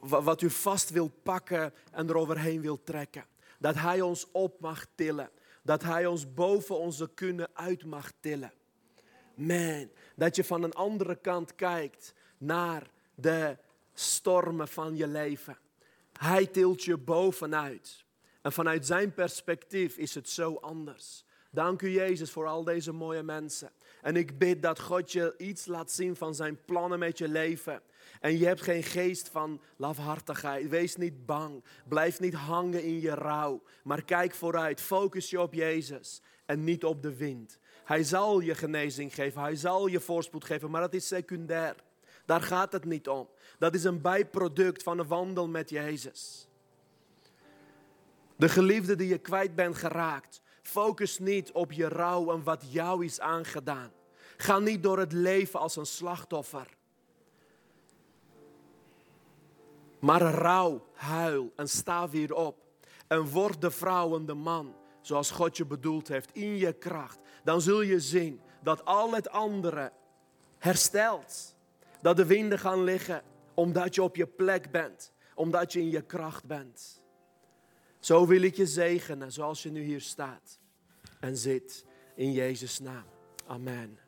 wat 0.01 0.41
u 0.41 0.49
vast 0.49 0.89
wil 0.89 1.11
pakken 1.23 1.73
en 1.91 2.09
eroverheen 2.09 2.61
wil 2.61 2.83
trekken. 2.83 3.25
Dat 3.59 3.75
Hij 3.75 4.01
ons 4.01 4.27
op 4.31 4.59
mag 4.59 4.85
tillen. 4.95 5.29
Dat 5.69 5.83
Hij 5.83 6.05
ons 6.05 6.33
boven 6.33 6.79
onze 6.79 7.09
kunnen 7.13 7.49
uit 7.53 7.85
mag 7.85 8.11
tillen. 8.19 8.53
Man, 9.35 9.89
dat 10.15 10.35
je 10.35 10.43
van 10.43 10.63
een 10.63 10.73
andere 10.73 11.15
kant 11.15 11.55
kijkt 11.55 12.13
naar 12.37 12.89
de 13.15 13.57
stormen 13.93 14.67
van 14.67 14.95
je 14.95 15.07
leven. 15.07 15.57
Hij 16.13 16.47
tilt 16.47 16.83
je 16.83 16.97
bovenuit. 16.97 18.05
En 18.41 18.51
vanuit 18.51 18.85
zijn 18.85 19.13
perspectief 19.13 19.97
is 19.97 20.15
het 20.15 20.29
zo 20.29 20.55
anders. 20.55 21.25
Dank 21.51 21.81
u 21.81 21.89
Jezus 21.89 22.31
voor 22.31 22.45
al 22.47 22.63
deze 22.63 22.91
mooie 22.91 23.23
mensen. 23.23 23.71
En 24.01 24.15
ik 24.15 24.37
bid 24.37 24.61
dat 24.61 24.79
God 24.79 25.11
je 25.11 25.33
iets 25.37 25.65
laat 25.65 25.91
zien 25.91 26.15
van 26.15 26.35
zijn 26.35 26.59
plannen 26.65 26.99
met 26.99 27.17
je 27.17 27.27
leven. 27.27 27.81
En 28.19 28.37
je 28.37 28.45
hebt 28.45 28.61
geen 28.61 28.83
geest 28.83 29.29
van 29.29 29.61
lafhartigheid. 29.75 30.69
Wees 30.69 30.95
niet 30.95 31.25
bang. 31.25 31.63
Blijf 31.87 32.19
niet 32.19 32.33
hangen 32.33 32.83
in 32.83 33.01
je 33.01 33.13
rouw. 33.13 33.63
Maar 33.83 34.03
kijk 34.03 34.33
vooruit. 34.33 34.81
Focus 34.81 35.29
je 35.29 35.41
op 35.41 35.53
Jezus 35.53 36.21
en 36.45 36.63
niet 36.63 36.83
op 36.83 37.01
de 37.01 37.15
wind. 37.15 37.59
Hij 37.83 38.03
zal 38.03 38.39
je 38.39 38.55
genezing 38.55 39.13
geven. 39.13 39.41
Hij 39.41 39.55
zal 39.55 39.87
je 39.87 39.99
voorspoed 39.99 40.45
geven. 40.45 40.71
Maar 40.71 40.81
dat 40.81 40.93
is 40.93 41.07
secundair. 41.07 41.75
Daar 42.25 42.41
gaat 42.41 42.71
het 42.71 42.85
niet 42.85 43.07
om. 43.07 43.29
Dat 43.59 43.73
is 43.73 43.83
een 43.83 44.01
bijproduct 44.01 44.83
van 44.83 44.99
een 44.99 45.07
wandel 45.07 45.47
met 45.47 45.69
Jezus. 45.69 46.47
De 48.35 48.49
geliefde 48.49 48.95
die 48.95 49.07
je 49.07 49.17
kwijt 49.17 49.55
bent 49.55 49.75
geraakt. 49.75 50.41
Focus 50.69 51.19
niet 51.19 51.51
op 51.51 51.71
je 51.71 51.87
rouw 51.87 52.31
en 52.31 52.43
wat 52.43 52.63
jou 52.71 53.05
is 53.05 53.19
aangedaan. 53.19 53.91
Ga 54.37 54.59
niet 54.59 54.83
door 54.83 54.99
het 54.99 55.11
leven 55.11 55.59
als 55.59 55.75
een 55.75 55.85
slachtoffer. 55.85 56.77
Maar 59.99 60.21
rouw, 60.21 60.85
huil 60.93 61.51
en 61.55 61.69
sta 61.69 62.09
weer 62.09 62.33
op. 62.33 62.57
En 63.07 63.29
word 63.29 63.61
de 63.61 63.71
vrouw 63.71 64.15
en 64.15 64.25
de 64.25 64.33
man 64.33 64.75
zoals 65.01 65.31
God 65.31 65.57
je 65.57 65.65
bedoeld 65.65 66.07
heeft 66.07 66.31
in 66.33 66.57
je 66.57 66.73
kracht. 66.73 67.19
Dan 67.43 67.61
zul 67.61 67.81
je 67.81 67.99
zien 67.99 68.41
dat 68.61 68.85
al 68.85 69.13
het 69.13 69.29
andere 69.29 69.91
herstelt. 70.57 71.55
Dat 72.01 72.17
de 72.17 72.25
winden 72.25 72.59
gaan 72.59 72.83
liggen 72.83 73.23
omdat 73.53 73.95
je 73.95 74.03
op 74.03 74.15
je 74.15 74.27
plek 74.27 74.71
bent. 74.71 75.11
Omdat 75.35 75.73
je 75.73 75.79
in 75.79 75.89
je 75.89 76.01
kracht 76.01 76.45
bent. 76.45 76.98
Zo 77.99 78.27
wil 78.27 78.41
ik 78.41 78.55
je 78.55 78.65
zegenen 78.65 79.31
zoals 79.31 79.63
je 79.63 79.71
nu 79.71 79.81
hier 79.81 80.01
staat 80.01 80.59
en 81.19 81.37
zit. 81.37 81.85
In 82.15 82.31
Jezus' 82.31 82.79
naam. 82.79 83.05
Amen. 83.47 83.99